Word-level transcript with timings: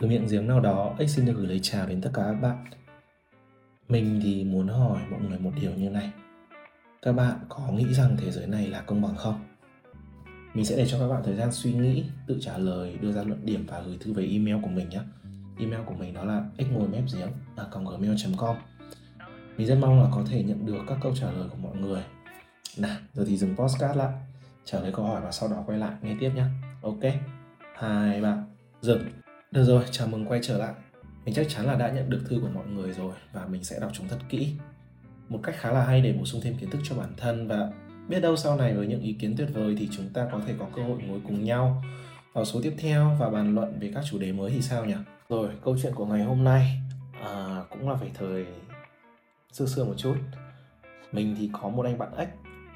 Từ 0.00 0.08
miệng 0.08 0.26
giếng 0.30 0.46
nào 0.46 0.60
đó, 0.60 0.94
Ếch 0.98 1.10
xin 1.10 1.26
được 1.26 1.32
gửi 1.36 1.46
lời 1.46 1.60
chào 1.62 1.86
đến 1.86 2.00
tất 2.00 2.10
cả 2.14 2.22
các 2.22 2.40
bạn. 2.40 2.64
Mình 3.88 4.20
thì 4.22 4.44
muốn 4.44 4.68
hỏi 4.68 5.02
mọi 5.10 5.20
người 5.20 5.38
một 5.38 5.50
điều 5.60 5.70
như 5.74 5.90
này. 5.90 6.10
Các 7.02 7.12
bạn 7.12 7.38
có 7.48 7.72
nghĩ 7.72 7.94
rằng 7.94 8.16
thế 8.18 8.30
giới 8.30 8.46
này 8.46 8.66
là 8.66 8.80
công 8.80 9.02
bằng 9.02 9.16
không? 9.16 9.44
Mình 10.54 10.64
sẽ 10.64 10.76
để 10.76 10.86
cho 10.86 10.98
các 10.98 11.08
bạn 11.08 11.22
thời 11.24 11.36
gian 11.36 11.52
suy 11.52 11.72
nghĩ, 11.72 12.04
tự 12.26 12.38
trả 12.40 12.58
lời, 12.58 12.98
đưa 13.00 13.12
ra 13.12 13.22
luận 13.22 13.46
điểm 13.46 13.66
và 13.66 13.80
gửi 13.80 13.96
thư 14.00 14.12
về 14.12 14.26
email 14.26 14.56
của 14.62 14.70
mình 14.70 14.88
nhé. 14.88 15.00
Email 15.58 15.82
của 15.86 15.94
mình 15.94 16.14
đó 16.14 16.24
là 16.24 16.44
ếch 16.56 16.72
ngồi 16.72 16.88
mép 16.88 17.04
giếng 17.14 17.28
gmail.com 17.56 18.56
Mình 19.56 19.66
rất 19.66 19.78
mong 19.80 20.02
là 20.02 20.08
có 20.12 20.22
thể 20.30 20.42
nhận 20.42 20.66
được 20.66 20.82
các 20.88 20.98
câu 21.02 21.14
trả 21.16 21.30
lời 21.30 21.48
của 21.50 21.56
mọi 21.56 21.76
người. 21.76 22.02
Nào, 22.78 22.96
giờ 23.12 23.24
thì 23.28 23.36
dừng 23.36 23.56
podcast 23.56 23.96
lại, 23.96 24.12
trả 24.64 24.80
lời 24.80 24.92
câu 24.94 25.04
hỏi 25.04 25.20
và 25.20 25.32
sau 25.32 25.48
đó 25.48 25.62
quay 25.66 25.78
lại 25.78 25.92
nghe 26.02 26.16
tiếp 26.20 26.30
nhé. 26.34 26.44
Ok, 26.82 27.02
hai, 27.74 28.20
bạn 28.20 28.44
dừng. 28.80 29.21
Được 29.52 29.64
rồi, 29.64 29.84
chào 29.90 30.08
mừng 30.08 30.26
quay 30.26 30.40
trở 30.42 30.58
lại. 30.58 30.74
Mình 31.24 31.34
chắc 31.34 31.46
chắn 31.48 31.66
là 31.66 31.74
đã 31.74 31.90
nhận 31.90 32.10
được 32.10 32.22
thư 32.28 32.40
của 32.40 32.48
mọi 32.54 32.66
người 32.66 32.92
rồi 32.92 33.12
và 33.32 33.46
mình 33.46 33.64
sẽ 33.64 33.80
đọc 33.80 33.90
chúng 33.94 34.08
thật 34.08 34.18
kỹ. 34.28 34.52
Một 35.28 35.40
cách 35.42 35.54
khá 35.58 35.72
là 35.72 35.84
hay 35.84 36.00
để 36.00 36.12
bổ 36.12 36.24
sung 36.24 36.40
thêm 36.44 36.56
kiến 36.56 36.70
thức 36.70 36.78
cho 36.84 36.96
bản 36.96 37.12
thân 37.16 37.48
và 37.48 37.72
biết 38.08 38.20
đâu 38.20 38.36
sau 38.36 38.56
này 38.56 38.74
với 38.74 38.86
những 38.86 39.00
ý 39.00 39.12
kiến 39.12 39.34
tuyệt 39.36 39.48
vời 39.52 39.76
thì 39.78 39.88
chúng 39.92 40.08
ta 40.08 40.28
có 40.32 40.40
thể 40.46 40.54
có 40.58 40.66
cơ 40.76 40.82
hội 40.82 40.98
ngồi 41.02 41.20
cùng 41.26 41.44
nhau 41.44 41.84
vào 42.32 42.44
số 42.44 42.60
tiếp 42.62 42.74
theo 42.78 43.16
và 43.20 43.30
bàn 43.30 43.54
luận 43.54 43.78
về 43.80 43.90
các 43.94 44.04
chủ 44.10 44.18
đề 44.18 44.32
mới 44.32 44.50
thì 44.50 44.62
sao 44.62 44.84
nhỉ? 44.84 44.94
Rồi, 45.28 45.48
câu 45.64 45.76
chuyện 45.82 45.94
của 45.94 46.06
ngày 46.06 46.24
hôm 46.24 46.44
nay 46.44 46.80
à, 47.22 47.62
cũng 47.70 47.88
là 47.88 47.96
phải 47.96 48.10
thời 48.14 48.46
xưa 49.52 49.66
xưa 49.66 49.84
một 49.84 49.94
chút. 49.96 50.16
Mình 51.12 51.36
thì 51.38 51.50
có 51.52 51.68
một 51.68 51.86
anh 51.86 51.98
bạn 51.98 52.16
ếch 52.16 52.28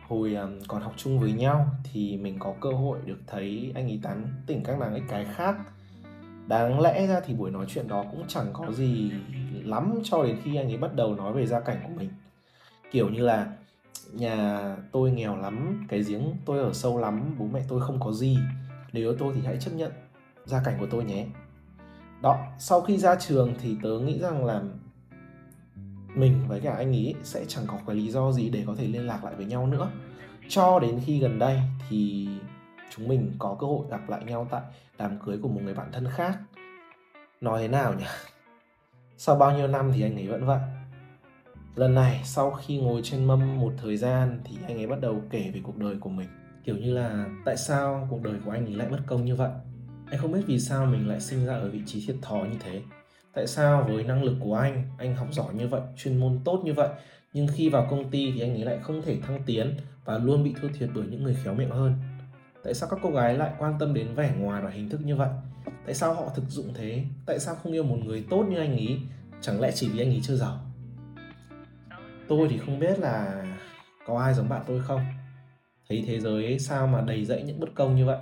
hồi 0.09 0.35
um, 0.35 0.61
còn 0.69 0.83
học 0.83 0.95
chung 0.97 1.21
với 1.21 1.33
nhau 1.33 1.69
thì 1.93 2.17
mình 2.17 2.37
có 2.39 2.55
cơ 2.61 2.71
hội 2.71 2.99
được 3.05 3.19
thấy 3.27 3.73
anh 3.75 3.89
ấy 3.89 4.01
tán 4.03 4.27
tỉnh 4.47 4.65
các 4.65 4.79
nàng 4.79 4.95
ếch 4.95 5.05
cái 5.09 5.27
khác 5.35 5.57
đáng 6.47 6.81
lẽ 6.81 7.07
ra 7.07 7.21
thì 7.21 7.35
buổi 7.35 7.51
nói 7.51 7.67
chuyện 7.69 7.89
đó 7.89 8.05
cũng 8.11 8.25
chẳng 8.29 8.47
có 8.53 8.73
gì 8.73 9.13
lắm 9.65 10.01
cho 10.05 10.25
đến 10.25 10.37
khi 10.45 10.57
anh 10.57 10.69
ấy 10.69 10.77
bắt 10.77 10.95
đầu 10.95 11.15
nói 11.15 11.33
về 11.33 11.47
gia 11.47 11.61
cảnh 11.61 11.79
của 11.83 11.93
mình. 11.97 12.11
Kiểu 12.91 13.09
như 13.09 13.23
là, 13.23 13.53
nhà 14.13 14.61
tôi 14.93 15.11
nghèo 15.11 15.37
lắm, 15.37 15.87
cái 15.89 16.03
giếng 16.03 16.23
tôi 16.45 16.59
ở 16.59 16.73
sâu 16.73 16.99
lắm, 16.99 17.35
bố 17.39 17.47
mẹ 17.53 17.61
tôi 17.69 17.81
không 17.81 18.01
có 18.01 18.13
gì, 18.13 18.39
nếu 18.93 19.05
yêu 19.05 19.17
tôi 19.19 19.35
thì 19.35 19.41
hãy 19.45 19.57
chấp 19.61 19.71
nhận 19.71 19.93
gia 20.45 20.63
cảnh 20.65 20.77
của 20.81 20.87
tôi 20.91 21.05
nhé. 21.05 21.27
Đó, 22.23 22.47
sau 22.59 22.81
khi 22.81 22.99
ra 22.99 23.17
trường 23.17 23.55
thì 23.63 23.77
tớ 23.83 23.99
nghĩ 23.99 24.19
rằng 24.19 24.45
là 24.45 24.63
mình 26.15 26.45
với 26.49 26.61
cả 26.61 26.75
anh 26.77 26.93
ấy 26.93 27.15
sẽ 27.23 27.45
chẳng 27.49 27.65
có 27.67 27.79
cái 27.87 27.97
lý 27.97 28.11
do 28.11 28.33
gì 28.33 28.51
để 28.51 28.65
có 28.67 28.75
thể 28.79 28.87
liên 28.87 29.07
lạc 29.07 29.25
lại 29.25 29.35
với 29.37 29.47
nhau 29.47 29.67
nữa. 29.67 29.91
Cho 30.49 30.79
đến 30.79 31.01
khi 31.07 31.19
gần 31.19 31.39
đây 31.39 31.61
thì 31.89 32.29
chúng 32.91 33.09
mình 33.09 33.33
có 33.39 33.57
cơ 33.61 33.67
hội 33.67 33.87
gặp 33.91 34.09
lại 34.09 34.25
nhau 34.25 34.47
tại 34.51 34.63
đám 34.99 35.19
cưới 35.25 35.39
của 35.43 35.49
một 35.49 35.61
người 35.65 35.75
bạn 35.75 35.93
thân 35.93 36.07
khác. 36.11 36.39
Nói 37.41 37.63
thế 37.63 37.69
nào 37.69 37.95
nhỉ? 37.95 38.05
Sau 39.17 39.37
bao 39.37 39.57
nhiêu 39.57 39.67
năm 39.67 39.93
thì 39.95 40.03
anh 40.03 40.15
ấy 40.15 40.27
vẫn 40.27 40.47
vậy. 40.47 40.61
Lần 41.75 41.95
này, 41.95 42.21
sau 42.25 42.51
khi 42.51 42.81
ngồi 42.81 43.01
trên 43.05 43.25
mâm 43.25 43.61
một 43.61 43.73
thời 43.83 43.97
gian, 43.97 44.41
thì 44.45 44.57
anh 44.67 44.79
ấy 44.79 44.87
bắt 44.87 45.01
đầu 45.01 45.23
kể 45.31 45.51
về 45.55 45.61
cuộc 45.63 45.77
đời 45.77 45.97
của 46.01 46.11
mình. 46.11 46.29
Kiểu 46.65 46.77
như 46.77 46.95
là, 46.95 47.27
tại 47.45 47.57
sao 47.57 48.07
cuộc 48.11 48.23
đời 48.23 48.35
của 48.45 48.51
anh 48.51 48.67
ấy 48.67 48.75
lại 48.75 48.89
bất 48.89 49.01
công 49.07 49.25
như 49.25 49.35
vậy? 49.35 49.51
Anh 50.11 50.21
không 50.21 50.33
biết 50.33 50.41
vì 50.47 50.61
sao 50.61 50.87
mình 50.87 51.09
lại 51.09 51.21
sinh 51.21 51.47
ra 51.47 51.55
ở 51.55 51.71
vị 51.71 51.83
trí 51.87 52.07
thiệt 52.07 52.17
thòi 52.23 52.49
như 52.49 52.57
thế. 52.61 52.83
Tại 53.33 53.47
sao 53.47 53.87
với 53.89 54.05
năng 54.05 54.23
lực 54.23 54.37
của 54.41 54.57
anh 54.57 54.85
anh 54.99 55.17
học 55.17 55.29
giỏi 55.31 55.55
như 55.55 55.69
vậy, 55.69 55.81
chuyên 55.97 56.21
môn 56.21 56.41
tốt 56.45 56.63
như 56.65 56.73
vậy, 56.73 56.89
nhưng 57.33 57.47
khi 57.47 57.69
vào 57.69 57.87
công 57.91 58.11
ty 58.11 58.33
thì 58.33 58.41
anh 58.41 58.55
ấy 58.55 58.65
lại 58.65 58.79
không 58.83 59.03
thể 59.03 59.17
thăng 59.21 59.43
tiến 59.47 59.77
và 60.05 60.19
luôn 60.19 60.45
bị 60.45 60.55
thua 60.61 60.69
thiệt 60.69 60.89
bởi 60.95 61.05
những 61.11 61.23
người 61.23 61.37
khéo 61.45 61.55
miệng 61.55 61.71
hơn? 61.71 61.95
Tại 62.67 62.75
sao 62.75 62.89
các 62.89 62.99
cô 63.03 63.11
gái 63.11 63.35
lại 63.35 63.53
quan 63.59 63.79
tâm 63.79 63.95
đến 63.95 64.15
vẻ 64.15 64.35
ngoài 64.39 64.63
và 64.63 64.71
hình 64.71 64.89
thức 64.89 65.01
như 65.05 65.17
vậy? 65.17 65.29
Tại 65.85 65.95
sao 65.95 66.15
họ 66.15 66.33
thực 66.37 66.45
dụng 66.49 66.75
thế? 66.75 67.05
Tại 67.27 67.39
sao 67.39 67.55
không 67.55 67.73
yêu 67.73 67.83
một 67.83 67.97
người 68.05 68.27
tốt 68.31 68.47
như 68.51 68.59
anh 68.59 68.77
ý? 68.77 68.99
Chẳng 69.41 69.61
lẽ 69.61 69.71
chỉ 69.75 69.89
vì 69.89 70.01
anh 70.01 70.11
ý 70.11 70.21
chưa 70.23 70.37
giàu? 70.37 70.61
Tôi 72.29 72.49
thì 72.51 72.59
không 72.59 72.79
biết 72.79 72.99
là 72.99 73.45
có 74.07 74.19
ai 74.19 74.35
giống 74.35 74.49
bạn 74.49 74.63
tôi 74.67 74.83
không. 74.83 75.01
Thấy 75.89 76.05
thế 76.07 76.21
giới 76.21 76.59
sao 76.59 76.87
mà 76.87 77.01
đầy 77.01 77.25
dẫy 77.25 77.43
những 77.43 77.61
bất 77.61 77.75
công 77.75 77.97
như 77.97 78.07
vậy? 78.07 78.19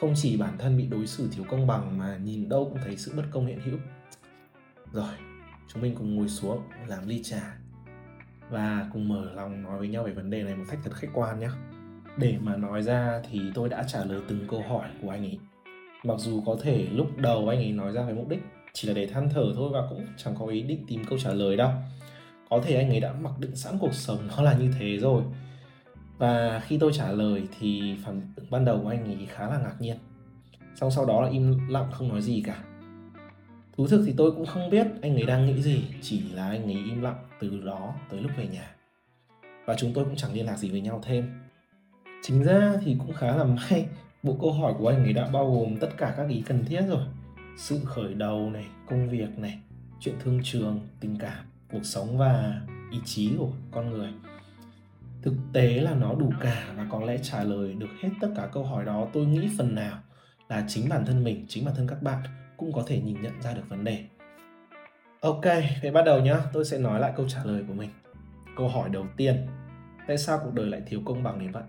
Không 0.00 0.12
chỉ 0.16 0.36
bản 0.36 0.58
thân 0.58 0.76
bị 0.76 0.86
đối 0.86 1.06
xử 1.06 1.28
thiếu 1.32 1.44
công 1.48 1.66
bằng 1.66 1.98
mà 1.98 2.16
nhìn 2.16 2.48
đâu 2.48 2.64
cũng 2.64 2.78
thấy 2.84 2.96
sự 2.96 3.12
bất 3.16 3.24
công 3.30 3.46
hiện 3.46 3.60
hữu. 3.60 3.78
Rồi, 4.92 5.14
chúng 5.68 5.82
mình 5.82 5.94
cùng 5.98 6.16
ngồi 6.16 6.28
xuống, 6.28 6.62
làm 6.86 7.08
ly 7.08 7.22
trà. 7.22 7.56
Và 8.50 8.88
cùng 8.92 9.08
mở 9.08 9.32
lòng 9.34 9.62
nói 9.62 9.78
với 9.78 9.88
nhau 9.88 10.04
về 10.04 10.12
vấn 10.12 10.30
đề 10.30 10.42
này 10.42 10.54
một 10.54 10.64
cách 10.70 10.80
thật 10.84 10.92
khách 10.94 11.08
quan 11.14 11.40
nhé 11.40 11.48
để 12.18 12.36
mà 12.40 12.56
nói 12.56 12.82
ra 12.82 13.22
thì 13.30 13.40
tôi 13.54 13.68
đã 13.68 13.82
trả 13.82 14.04
lời 14.04 14.20
từng 14.28 14.46
câu 14.50 14.62
hỏi 14.68 14.88
của 15.02 15.10
anh 15.10 15.22
ấy. 15.22 15.38
Mặc 16.04 16.14
dù 16.18 16.42
có 16.46 16.56
thể 16.62 16.86
lúc 16.92 17.16
đầu 17.16 17.48
anh 17.48 17.58
ấy 17.58 17.72
nói 17.72 17.92
ra 17.92 18.02
với 18.02 18.14
mục 18.14 18.28
đích 18.28 18.42
chỉ 18.72 18.88
là 18.88 18.94
để 18.94 19.06
than 19.06 19.28
thở 19.28 19.52
thôi 19.54 19.70
và 19.72 19.82
cũng 19.90 20.06
chẳng 20.16 20.34
có 20.38 20.46
ý 20.46 20.62
định 20.62 20.84
tìm 20.88 21.04
câu 21.04 21.18
trả 21.18 21.32
lời 21.32 21.56
đâu. 21.56 21.70
Có 22.50 22.60
thể 22.64 22.76
anh 22.76 22.90
ấy 22.90 23.00
đã 23.00 23.12
mặc 23.12 23.32
định 23.38 23.56
sẵn 23.56 23.78
cuộc 23.78 23.94
sống 23.94 24.18
nó 24.28 24.42
là 24.42 24.54
như 24.54 24.72
thế 24.78 24.96
rồi. 24.96 25.22
Và 26.18 26.60
khi 26.66 26.78
tôi 26.78 26.92
trả 26.94 27.12
lời 27.12 27.42
thì 27.58 27.96
phản 28.04 28.20
ứng 28.36 28.46
ban 28.50 28.64
đầu 28.64 28.80
của 28.82 28.88
anh 28.88 29.04
ấy 29.04 29.26
khá 29.26 29.50
là 29.50 29.58
ngạc 29.58 29.74
nhiên. 29.80 29.96
Xong 30.74 30.90
sau 30.90 31.06
đó 31.06 31.22
là 31.22 31.28
im 31.28 31.68
lặng 31.68 31.88
không 31.92 32.08
nói 32.08 32.22
gì 32.22 32.42
cả. 32.46 32.64
Thú 33.76 33.86
thực 33.86 34.04
thì 34.06 34.14
tôi 34.16 34.30
cũng 34.30 34.46
không 34.46 34.70
biết 34.70 34.86
anh 35.02 35.14
ấy 35.14 35.26
đang 35.26 35.46
nghĩ 35.46 35.62
gì, 35.62 35.84
chỉ 36.02 36.22
là 36.34 36.48
anh 36.48 36.64
ấy 36.64 36.74
im 36.74 37.02
lặng 37.02 37.28
từ 37.40 37.60
đó 37.64 37.94
tới 38.10 38.20
lúc 38.20 38.30
về 38.36 38.46
nhà. 38.46 38.70
Và 39.66 39.74
chúng 39.74 39.92
tôi 39.94 40.04
cũng 40.04 40.16
chẳng 40.16 40.34
liên 40.34 40.46
lạc 40.46 40.56
gì 40.56 40.70
với 40.70 40.80
nhau 40.80 41.00
thêm 41.04 41.47
chính 42.22 42.42
ra 42.42 42.72
thì 42.84 42.96
cũng 42.98 43.12
khá 43.12 43.36
là 43.36 43.44
may, 43.44 43.86
bộ 44.22 44.36
câu 44.40 44.52
hỏi 44.52 44.74
của 44.78 44.88
anh 44.88 45.04
ấy 45.04 45.12
đã 45.12 45.28
bao 45.32 45.50
gồm 45.52 45.76
tất 45.76 45.88
cả 45.96 46.14
các 46.16 46.28
ý 46.28 46.42
cần 46.46 46.64
thiết 46.64 46.82
rồi. 46.88 47.04
Sự 47.56 47.80
khởi 47.84 48.14
đầu 48.14 48.50
này, 48.50 48.66
công 48.86 49.08
việc 49.08 49.38
này, 49.38 49.58
chuyện 50.00 50.14
thương 50.24 50.40
trường, 50.44 50.80
tình 51.00 51.16
cảm, 51.18 51.44
cuộc 51.72 51.84
sống 51.84 52.18
và 52.18 52.60
ý 52.90 52.98
chí 53.04 53.32
của 53.38 53.50
con 53.70 53.90
người. 53.90 54.12
Thực 55.22 55.34
tế 55.52 55.80
là 55.80 55.94
nó 55.94 56.14
đủ 56.14 56.32
cả 56.40 56.72
và 56.76 56.86
có 56.90 57.00
lẽ 57.04 57.18
trả 57.22 57.44
lời 57.44 57.74
được 57.74 57.90
hết 58.02 58.08
tất 58.20 58.28
cả 58.36 58.48
câu 58.52 58.64
hỏi 58.64 58.84
đó, 58.84 59.08
tôi 59.12 59.26
nghĩ 59.26 59.48
phần 59.58 59.74
nào 59.74 59.98
là 60.48 60.64
chính 60.68 60.88
bản 60.88 61.06
thân 61.06 61.24
mình, 61.24 61.46
chính 61.48 61.64
bản 61.64 61.74
thân 61.74 61.86
các 61.86 62.02
bạn 62.02 62.22
cũng 62.56 62.72
có 62.72 62.82
thể 62.86 63.00
nhìn 63.00 63.22
nhận 63.22 63.42
ra 63.42 63.52
được 63.52 63.68
vấn 63.68 63.84
đề. 63.84 64.04
Ok, 65.20 65.44
vậy 65.82 65.90
bắt 65.92 66.02
đầu 66.02 66.20
nhá, 66.20 66.38
tôi 66.52 66.64
sẽ 66.64 66.78
nói 66.78 67.00
lại 67.00 67.12
câu 67.16 67.28
trả 67.28 67.44
lời 67.44 67.64
của 67.68 67.74
mình. 67.74 67.90
Câu 68.56 68.68
hỏi 68.68 68.88
đầu 68.88 69.06
tiên, 69.16 69.46
tại 70.06 70.18
sao 70.18 70.40
cuộc 70.44 70.54
đời 70.54 70.66
lại 70.66 70.82
thiếu 70.86 71.02
công 71.04 71.22
bằng 71.22 71.38
đến 71.38 71.52
vậy? 71.52 71.62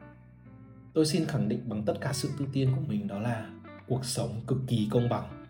Tôi 0.94 1.05
xin 1.05 1.25
khẳng 1.25 1.50
định 1.50 1.69
bằng 1.69 1.83
tất 1.83 1.94
cả 2.01 2.13
sự 2.13 2.29
tự 2.39 2.45
tin 2.53 2.72
của 2.75 2.81
mình 2.88 3.07
đó 3.07 3.19
là 3.19 3.50
cuộc 3.88 4.05
sống 4.05 4.41
cực 4.47 4.57
kỳ 4.67 4.88
công 4.91 5.09
bằng. 5.09 5.45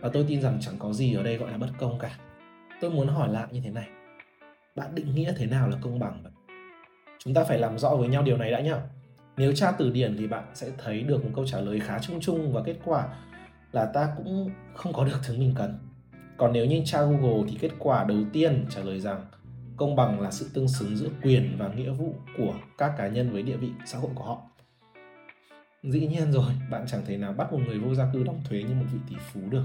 Và 0.00 0.08
tôi 0.08 0.24
tin 0.28 0.42
rằng 0.42 0.58
chẳng 0.60 0.74
có 0.78 0.92
gì 0.92 1.14
ở 1.14 1.22
đây 1.22 1.36
gọi 1.36 1.50
là 1.50 1.58
bất 1.58 1.70
công 1.78 1.98
cả. 1.98 2.18
Tôi 2.80 2.90
muốn 2.90 3.08
hỏi 3.08 3.32
lại 3.32 3.46
như 3.50 3.60
thế 3.64 3.70
này. 3.70 3.88
Bạn 4.76 4.94
định 4.94 5.14
nghĩa 5.14 5.32
thế 5.36 5.46
nào 5.46 5.68
là 5.68 5.76
công 5.80 5.98
bằng? 5.98 6.20
Vậy 6.22 6.32
chúng 7.18 7.34
ta 7.34 7.44
phải 7.44 7.58
làm 7.58 7.78
rõ 7.78 7.96
với 7.96 8.08
nhau 8.08 8.22
điều 8.22 8.36
này 8.36 8.50
đã 8.50 8.60
nhá. 8.60 8.76
Nếu 9.36 9.52
tra 9.52 9.72
từ 9.72 9.90
điển 9.90 10.16
thì 10.18 10.26
bạn 10.26 10.44
sẽ 10.54 10.70
thấy 10.78 11.02
được 11.02 11.24
một 11.24 11.30
câu 11.34 11.46
trả 11.46 11.60
lời 11.60 11.80
khá 11.80 11.98
chung 11.98 12.20
chung 12.20 12.52
và 12.52 12.62
kết 12.62 12.76
quả 12.84 13.08
là 13.72 13.84
ta 13.84 14.08
cũng 14.16 14.50
không 14.74 14.92
có 14.92 15.04
được 15.04 15.18
thứ 15.26 15.38
mình 15.38 15.54
cần. 15.56 15.78
Còn 16.36 16.52
nếu 16.52 16.66
như 16.66 16.82
tra 16.84 17.02
google 17.02 17.50
thì 17.50 17.58
kết 17.60 17.70
quả 17.78 18.04
đầu 18.04 18.18
tiên 18.32 18.66
trả 18.70 18.80
lời 18.80 19.00
rằng 19.00 19.26
công 19.76 19.96
bằng 19.96 20.20
là 20.20 20.30
sự 20.30 20.50
tương 20.54 20.68
xứng 20.68 20.96
giữa 20.96 21.08
quyền 21.22 21.56
và 21.58 21.68
nghĩa 21.68 21.90
vụ 21.90 22.14
của 22.38 22.54
các 22.78 22.94
cá 22.98 23.08
nhân 23.08 23.30
với 23.30 23.42
địa 23.42 23.56
vị 23.56 23.70
xã 23.86 23.98
hội 23.98 24.10
của 24.14 24.24
họ 24.24 24.42
dĩ 25.82 26.06
nhiên 26.06 26.32
rồi, 26.32 26.52
bạn 26.70 26.84
chẳng 26.86 27.02
thể 27.06 27.16
nào 27.16 27.32
bắt 27.32 27.52
một 27.52 27.58
người 27.66 27.78
vô 27.78 27.94
gia 27.94 28.12
cư 28.12 28.22
đóng 28.22 28.40
thuế 28.44 28.62
như 28.62 28.74
một 28.74 28.86
vị 28.92 28.98
tỷ 29.08 29.16
phú 29.32 29.40
được. 29.50 29.64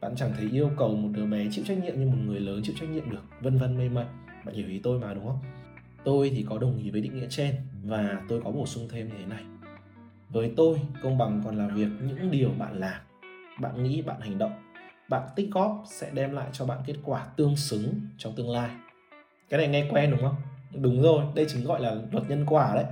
Bạn 0.00 0.16
chẳng 0.16 0.32
thể 0.38 0.44
yêu 0.52 0.70
cầu 0.76 0.96
một 0.96 1.08
đứa 1.12 1.26
bé 1.26 1.46
chịu 1.50 1.64
trách 1.68 1.78
nhiệm 1.78 2.00
như 2.00 2.06
một 2.06 2.16
người 2.26 2.40
lớn 2.40 2.60
chịu 2.64 2.74
trách 2.80 2.90
nhiệm 2.90 3.10
được. 3.10 3.22
Vân 3.40 3.58
vân 3.58 3.76
mây 3.76 3.88
mây. 3.88 4.04
Bạn 4.44 4.54
hiểu 4.54 4.68
ý 4.68 4.80
tôi 4.82 4.98
mà, 4.98 5.14
đúng 5.14 5.26
không? 5.26 5.38
Tôi 6.04 6.30
thì 6.30 6.46
có 6.48 6.58
đồng 6.58 6.78
ý 6.78 6.90
với 6.90 7.00
định 7.00 7.14
nghĩa 7.14 7.26
trên 7.30 7.54
và 7.84 8.22
tôi 8.28 8.40
có 8.44 8.50
bổ 8.50 8.66
sung 8.66 8.88
thêm 8.90 9.08
như 9.08 9.14
thế 9.18 9.26
này. 9.26 9.42
Với 10.28 10.52
tôi, 10.56 10.80
công 11.02 11.18
bằng 11.18 11.42
còn 11.44 11.56
là 11.56 11.68
việc 11.68 11.88
những 12.00 12.30
điều 12.30 12.50
bạn 12.58 12.78
làm. 12.78 13.00
Bạn 13.60 13.82
nghĩ, 13.82 14.02
bạn 14.02 14.20
hành 14.20 14.38
động. 14.38 14.52
Bạn 15.08 15.28
tích 15.36 15.50
góp 15.50 15.84
sẽ 15.86 16.10
đem 16.14 16.32
lại 16.32 16.48
cho 16.52 16.66
bạn 16.66 16.78
kết 16.86 16.96
quả 17.04 17.26
tương 17.36 17.56
xứng 17.56 18.00
trong 18.18 18.34
tương 18.36 18.50
lai. 18.50 18.70
Cái 19.48 19.58
này 19.58 19.68
nghe 19.68 19.88
quen, 19.90 20.10
đúng 20.10 20.20
không? 20.20 20.36
Đúng 20.74 21.02
rồi, 21.02 21.24
đây 21.34 21.46
chính 21.48 21.64
gọi 21.64 21.80
là 21.80 21.96
luật 22.12 22.30
nhân 22.30 22.44
quả 22.46 22.74
đấy. 22.74 22.84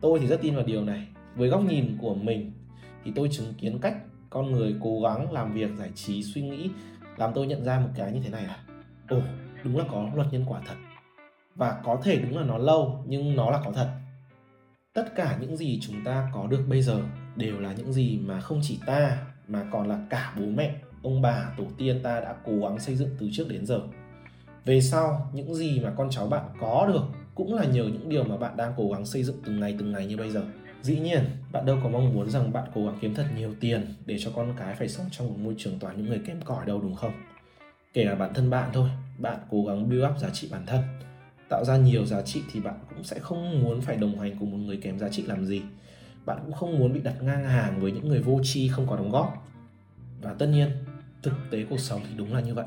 Tôi 0.00 0.18
thì 0.18 0.26
rất 0.26 0.42
tin 0.42 0.54
vào 0.54 0.64
điều 0.64 0.84
này 0.84 1.06
với 1.36 1.48
góc 1.48 1.62
nhìn 1.64 1.98
của 2.00 2.14
mình 2.14 2.52
thì 3.04 3.12
tôi 3.14 3.28
chứng 3.32 3.54
kiến 3.54 3.78
cách 3.78 3.96
con 4.30 4.52
người 4.52 4.74
cố 4.80 5.00
gắng 5.00 5.32
làm 5.32 5.52
việc, 5.52 5.70
giải 5.78 5.90
trí, 5.94 6.22
suy 6.22 6.42
nghĩ 6.42 6.70
làm 7.16 7.32
tôi 7.34 7.46
nhận 7.46 7.64
ra 7.64 7.80
một 7.80 7.88
cái 7.96 8.12
như 8.12 8.20
thế 8.24 8.30
này 8.30 8.42
là 8.42 8.58
ồ, 9.08 9.20
đúng 9.64 9.78
là 9.78 9.84
có 9.90 10.10
luật 10.14 10.32
nhân 10.32 10.44
quả 10.48 10.60
thật. 10.66 10.74
Và 11.54 11.80
có 11.84 12.00
thể 12.04 12.16
đúng 12.16 12.38
là 12.38 12.44
nó 12.44 12.58
lâu, 12.58 13.04
nhưng 13.06 13.36
nó 13.36 13.50
là 13.50 13.62
có 13.64 13.72
thật. 13.72 13.88
Tất 14.92 15.14
cả 15.16 15.38
những 15.40 15.56
gì 15.56 15.78
chúng 15.82 16.04
ta 16.04 16.30
có 16.34 16.46
được 16.46 16.64
bây 16.68 16.82
giờ 16.82 17.00
đều 17.36 17.60
là 17.60 17.72
những 17.72 17.92
gì 17.92 18.18
mà 18.24 18.40
không 18.40 18.60
chỉ 18.62 18.78
ta, 18.86 19.26
mà 19.48 19.66
còn 19.72 19.88
là 19.88 19.98
cả 20.10 20.34
bố 20.38 20.44
mẹ, 20.46 20.74
ông 21.02 21.22
bà, 21.22 21.52
tổ 21.58 21.64
tiên 21.78 22.00
ta 22.02 22.20
đã 22.20 22.34
cố 22.44 22.52
gắng 22.60 22.78
xây 22.78 22.96
dựng 22.96 23.10
từ 23.18 23.28
trước 23.32 23.48
đến 23.48 23.66
giờ. 23.66 23.80
Về 24.64 24.80
sau, 24.80 25.30
những 25.32 25.54
gì 25.54 25.80
mà 25.80 25.92
con 25.96 26.10
cháu 26.10 26.26
bạn 26.26 26.44
có 26.60 26.86
được 26.92 27.02
cũng 27.34 27.54
là 27.54 27.64
nhờ 27.64 27.84
những 27.84 28.08
điều 28.08 28.24
mà 28.24 28.36
bạn 28.36 28.56
đang 28.56 28.72
cố 28.76 28.90
gắng 28.92 29.06
xây 29.06 29.22
dựng 29.22 29.36
từng 29.44 29.60
ngày 29.60 29.76
từng 29.78 29.92
ngày 29.92 30.06
như 30.06 30.16
bây 30.16 30.30
giờ 30.30 30.42
dĩ 30.82 30.98
nhiên, 30.98 31.24
bạn 31.52 31.66
đâu 31.66 31.78
có 31.82 31.88
mong 31.88 32.14
muốn 32.14 32.30
rằng 32.30 32.52
bạn 32.52 32.64
cố 32.74 32.84
gắng 32.86 32.98
kiếm 33.00 33.14
thật 33.14 33.26
nhiều 33.36 33.54
tiền 33.60 33.94
để 34.06 34.16
cho 34.18 34.30
con 34.36 34.54
cái 34.58 34.74
phải 34.74 34.88
sống 34.88 35.06
trong 35.10 35.28
một 35.28 35.34
môi 35.38 35.54
trường 35.58 35.78
toàn 35.78 35.96
những 35.96 36.06
người 36.06 36.20
kém 36.26 36.40
cỏi 36.40 36.66
đâu, 36.66 36.80
đúng 36.80 36.94
không? 36.94 37.12
Kể 37.92 38.04
cả 38.04 38.14
bản 38.14 38.34
thân 38.34 38.50
bạn 38.50 38.70
thôi, 38.72 38.88
bạn 39.18 39.38
cố 39.50 39.64
gắng 39.64 39.88
build 39.88 40.04
up 40.04 40.18
giá 40.18 40.30
trị 40.30 40.48
bản 40.50 40.66
thân. 40.66 40.80
Tạo 41.48 41.64
ra 41.64 41.76
nhiều 41.76 42.04
giá 42.04 42.22
trị 42.22 42.42
thì 42.52 42.60
bạn 42.60 42.74
cũng 42.88 43.04
sẽ 43.04 43.18
không 43.18 43.62
muốn 43.62 43.80
phải 43.80 43.96
đồng 43.96 44.18
hành 44.18 44.36
cùng 44.40 44.50
một 44.50 44.58
người 44.58 44.76
kém 44.76 44.98
giá 44.98 45.08
trị 45.08 45.22
làm 45.22 45.46
gì. 45.46 45.62
Bạn 46.26 46.38
cũng 46.44 46.52
không 46.52 46.78
muốn 46.78 46.92
bị 46.92 47.00
đặt 47.00 47.22
ngang 47.22 47.44
hàng 47.44 47.80
với 47.80 47.92
những 47.92 48.08
người 48.08 48.20
vô 48.20 48.40
tri 48.42 48.68
không 48.68 48.86
có 48.86 48.96
đóng 48.96 49.10
góp. 49.10 49.48
Và 50.22 50.34
tất 50.38 50.46
nhiên, 50.46 50.70
thực 51.22 51.34
tế 51.50 51.64
cuộc 51.70 51.80
sống 51.80 52.00
thì 52.08 52.14
đúng 52.16 52.34
là 52.34 52.40
như 52.40 52.54
vậy. 52.54 52.66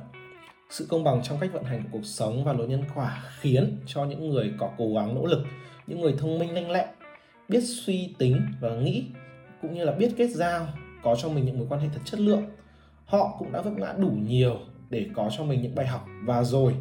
Sự 0.69 0.85
công 0.89 1.03
bằng 1.03 1.21
trong 1.23 1.39
cách 1.39 1.49
vận 1.53 1.63
hành 1.63 1.83
của 1.83 1.89
cuộc 1.91 2.05
sống 2.05 2.43
và 2.43 2.53
lối 2.53 2.67
nhân 2.67 2.83
quả 2.95 3.23
khiến 3.39 3.77
cho 3.85 4.05
những 4.05 4.29
người 4.29 4.53
có 4.57 4.69
cố 4.77 4.93
gắng 4.93 5.15
nỗ 5.15 5.25
lực, 5.25 5.43
những 5.87 6.01
người 6.01 6.13
thông 6.17 6.39
minh 6.39 6.53
lanh 6.53 6.71
lẹ 6.71 6.87
biết 7.51 7.61
suy 7.63 8.13
tính 8.17 8.41
và 8.59 8.75
nghĩ, 8.75 9.05
cũng 9.61 9.73
như 9.73 9.83
là 9.83 9.91
biết 9.91 10.13
kết 10.17 10.27
giao 10.27 10.67
có 11.03 11.15
cho 11.15 11.29
mình 11.29 11.45
những 11.45 11.57
mối 11.57 11.67
quan 11.69 11.81
hệ 11.81 11.87
thật 11.93 12.01
chất 12.05 12.19
lượng. 12.19 12.45
Họ 13.05 13.35
cũng 13.39 13.51
đã 13.51 13.61
vấp 13.61 13.73
ngã 13.73 13.93
đủ 13.93 14.09
nhiều 14.09 14.59
để 14.89 15.09
có 15.15 15.29
cho 15.37 15.43
mình 15.43 15.61
những 15.61 15.75
bài 15.75 15.87
học, 15.87 16.07
và 16.23 16.43
rồi 16.43 16.75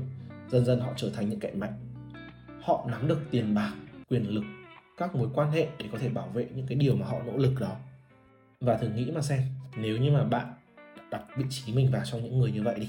dần 0.48 0.64
dần 0.64 0.80
họ 0.80 0.92
trở 0.96 1.10
thành 1.10 1.28
những 1.28 1.40
kẻ 1.40 1.50
mạnh. 1.54 1.72
Họ 2.62 2.86
nắm 2.90 3.08
được 3.08 3.20
tiền 3.30 3.54
bạc, 3.54 3.72
quyền 4.10 4.28
lực, 4.28 4.44
các 4.96 5.16
mối 5.16 5.28
quan 5.34 5.50
hệ 5.50 5.68
để 5.78 5.86
có 5.92 5.98
thể 5.98 6.08
bảo 6.08 6.28
vệ 6.28 6.46
những 6.54 6.66
cái 6.66 6.78
điều 6.78 6.96
mà 6.96 7.06
họ 7.06 7.16
nỗ 7.26 7.36
lực 7.36 7.60
đó. 7.60 7.76
Và 8.60 8.76
thử 8.76 8.88
nghĩ 8.88 9.10
mà 9.10 9.22
xem, 9.22 9.42
nếu 9.76 9.96
như 9.96 10.10
mà 10.10 10.24
bạn 10.24 10.54
đặt 11.10 11.22
vị 11.36 11.44
trí 11.50 11.72
mình 11.72 11.90
vào 11.90 12.02
trong 12.04 12.22
những 12.22 12.38
người 12.38 12.52
như 12.52 12.62
vậy 12.62 12.74
đi, 12.80 12.88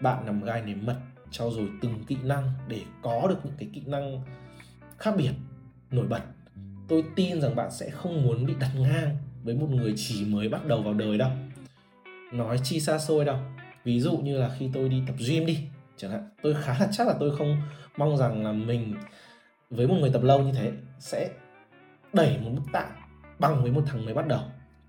bạn 0.00 0.26
nằm 0.26 0.44
gai 0.44 0.62
nếm 0.62 0.78
mật, 0.86 0.96
trau 1.30 1.50
dồi 1.50 1.68
từng 1.82 2.04
kỹ 2.06 2.16
năng 2.22 2.50
để 2.68 2.80
có 3.02 3.26
được 3.28 3.38
những 3.44 3.54
cái 3.58 3.68
kỹ 3.72 3.82
năng 3.86 4.20
khác 4.98 5.14
biệt, 5.16 5.30
nổi 5.90 6.06
bật 6.06 6.20
tôi 6.88 7.04
tin 7.16 7.40
rằng 7.40 7.56
bạn 7.56 7.70
sẽ 7.70 7.90
không 7.90 8.22
muốn 8.22 8.46
bị 8.46 8.54
đặt 8.60 8.70
ngang 8.76 9.16
với 9.44 9.54
một 9.54 9.70
người 9.70 9.94
chỉ 9.96 10.24
mới 10.24 10.48
bắt 10.48 10.66
đầu 10.66 10.82
vào 10.82 10.94
đời 10.94 11.18
đâu. 11.18 11.30
Nói 12.32 12.58
chi 12.64 12.80
xa 12.80 12.98
xôi 12.98 13.24
đâu. 13.24 13.38
Ví 13.84 14.00
dụ 14.00 14.16
như 14.16 14.38
là 14.38 14.50
khi 14.58 14.70
tôi 14.72 14.88
đi 14.88 15.02
tập 15.06 15.14
gym 15.28 15.46
đi, 15.46 15.58
chẳng 15.96 16.10
hạn. 16.10 16.28
Tôi 16.42 16.54
khá 16.54 16.76
là 16.80 16.88
chắc 16.92 17.06
là 17.06 17.14
tôi 17.20 17.36
không 17.36 17.62
mong 17.96 18.16
rằng 18.16 18.44
là 18.44 18.52
mình 18.52 18.94
với 19.70 19.86
một 19.86 19.96
người 20.00 20.10
tập 20.12 20.22
lâu 20.22 20.42
như 20.42 20.52
thế 20.52 20.72
sẽ 20.98 21.30
đẩy 22.12 22.38
một 22.38 22.50
mức 22.54 22.62
tạ 22.72 22.90
bằng 23.38 23.62
với 23.62 23.72
một 23.72 23.82
thằng 23.86 24.04
mới 24.04 24.14
bắt 24.14 24.26
đầu. 24.26 24.40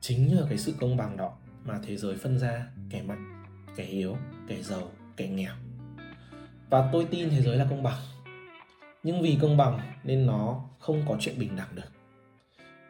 Chính 0.02 0.28
nhờ 0.28 0.46
cái 0.50 0.58
sự 0.58 0.74
công 0.80 0.98
bằng 0.98 1.18
đó 1.18 1.38
mà 1.64 1.80
thế 1.88 1.98
giới 1.98 2.16
phân 2.16 2.40
ra 2.40 2.68
kẻ 2.90 3.02
mạnh, 3.02 3.46
kẻ 3.76 3.84
yếu, 3.84 4.18
kẻ 4.48 4.62
giàu, 4.62 4.92
kẻ 5.18 5.28
nghèo. 5.28 5.54
Và 6.70 6.90
tôi 6.92 7.06
tin 7.12 7.30
thế 7.30 7.42
giới 7.42 7.58
là 7.58 7.68
công 7.70 7.84
bằng 7.84 7.98
nhưng 9.06 9.22
vì 9.22 9.38
công 9.42 9.58
bằng 9.58 9.80
nên 10.04 10.26
nó 10.26 10.64
không 10.80 11.02
có 11.08 11.18
chuyện 11.20 11.40
bình 11.40 11.56
đẳng 11.56 11.76
được. 11.76 11.90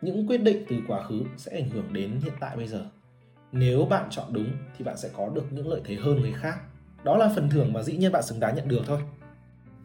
Những 0.02 0.28
quyết 0.28 0.38
định 0.38 0.66
từ 0.70 0.76
quá 0.88 1.04
khứ 1.04 1.24
sẽ 1.38 1.52
ảnh 1.52 1.70
hưởng 1.70 1.94
đến 1.94 2.20
hiện 2.24 2.34
tại 2.40 2.58
bây 2.58 2.68
giờ. 2.68 2.86
Nếu 3.52 3.86
bạn 3.86 4.08
chọn 4.10 4.34
đúng 4.34 4.52
thì 4.78 4.86
bạn 4.86 4.98
sẽ 4.98 5.10
có 5.14 5.30
được 5.30 5.44
những 5.52 5.68
lợi 5.68 5.82
thế 5.86 5.96
hơn 5.96 6.22
người 6.22 6.34
khác. 6.34 6.60
Đó 7.04 7.18
là 7.18 7.32
phần 7.36 7.50
thưởng 7.50 7.74
mà 7.74 7.84
dĩ 7.84 7.98
nhiên 7.98 8.12
bạn 8.12 8.24
xứng 8.24 8.40
đáng 8.40 8.56
nhận 8.56 8.68
được 8.68 8.82
thôi. 8.86 9.00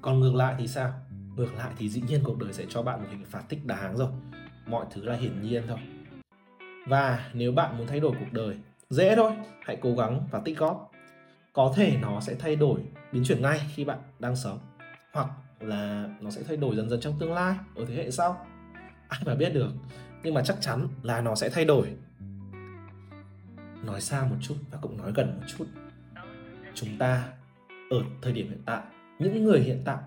Còn 0.02 0.20
ngược 0.20 0.34
lại 0.34 0.54
thì 0.58 0.66
sao? 0.66 0.92
Ngược 1.36 1.54
lại 1.54 1.70
thì 1.78 1.88
dĩ 1.88 2.02
nhiên 2.08 2.20
cuộc 2.24 2.38
đời 2.38 2.52
sẽ 2.52 2.64
cho 2.68 2.82
bạn 2.82 3.02
một 3.02 3.08
hình 3.10 3.24
phạt 3.24 3.42
thích 3.48 3.66
đáng 3.66 3.96
rồi. 3.96 4.08
Mọi 4.66 4.86
thứ 4.90 5.04
là 5.04 5.16
hiển 5.16 5.42
nhiên 5.42 5.62
thôi. 5.68 5.78
Và 6.86 7.30
nếu 7.34 7.52
bạn 7.52 7.78
muốn 7.78 7.86
thay 7.86 8.00
đổi 8.00 8.12
cuộc 8.18 8.32
đời, 8.32 8.56
dễ 8.90 9.16
thôi. 9.16 9.32
Hãy 9.64 9.78
cố 9.82 9.94
gắng 9.94 10.28
và 10.30 10.40
tích 10.44 10.58
góp. 10.58 10.90
Có 11.52 11.72
thể 11.76 11.96
nó 12.02 12.20
sẽ 12.20 12.34
thay 12.34 12.56
đổi, 12.56 12.80
biến 13.12 13.24
chuyển 13.24 13.42
ngay 13.42 13.60
khi 13.74 13.84
bạn 13.84 13.98
đang 14.18 14.36
sống. 14.36 14.58
Hoặc 15.12 15.28
là 15.60 16.08
nó 16.20 16.30
sẽ 16.30 16.42
thay 16.42 16.56
đổi 16.56 16.76
dần 16.76 16.88
dần 16.90 17.00
trong 17.00 17.18
tương 17.18 17.32
lai. 17.32 17.56
Ở 17.76 17.84
thế 17.88 17.94
hệ 17.94 18.10
sau, 18.10 18.46
ai 19.08 19.20
mà 19.26 19.34
biết 19.34 19.54
được. 19.54 19.70
Nhưng 20.22 20.34
mà 20.34 20.42
chắc 20.44 20.56
chắn 20.60 20.88
là 21.02 21.20
nó 21.20 21.34
sẽ 21.34 21.48
thay 21.48 21.64
đổi. 21.64 21.88
Nói 23.84 24.00
xa 24.00 24.26
một 24.30 24.36
chút 24.40 24.54
và 24.70 24.78
cũng 24.82 24.96
nói 24.96 25.12
gần 25.14 25.26
một 25.40 25.46
chút. 25.56 25.64
Chúng 26.74 26.98
ta 26.98 27.28
ở 27.90 28.02
thời 28.22 28.32
điểm 28.32 28.48
hiện 28.48 28.62
tại, 28.66 28.82
những 29.18 29.44
người 29.44 29.60
hiện 29.60 29.82
tại, 29.84 29.98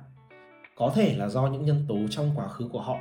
có 0.76 0.92
thể 0.96 1.16
là 1.18 1.30
do 1.30 1.48
những 1.48 1.66
nhân 1.66 1.86
tố 1.88 1.98
trong 2.10 2.32
quá 2.36 2.48
khứ 2.48 2.68
của 2.68 2.82
họ, 2.82 2.98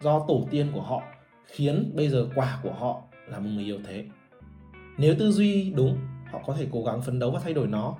do 0.00 0.24
tổ 0.28 0.48
tiên 0.50 0.70
của 0.74 0.82
họ 0.82 1.02
khiến 1.46 1.92
bây 1.96 2.08
giờ 2.08 2.26
quả 2.34 2.58
của 2.62 2.72
họ 2.72 3.02
là 3.26 3.38
một 3.38 3.50
người 3.54 3.64
yếu 3.64 3.78
thế. 3.86 4.06
Nếu 4.98 5.14
tư 5.18 5.32
duy 5.32 5.72
đúng, 5.76 5.98
họ 6.30 6.40
có 6.46 6.54
thể 6.54 6.66
cố 6.72 6.84
gắng 6.84 7.02
phấn 7.02 7.18
đấu 7.18 7.30
và 7.30 7.40
thay 7.40 7.54
đổi 7.54 7.66
nó. 7.66 7.96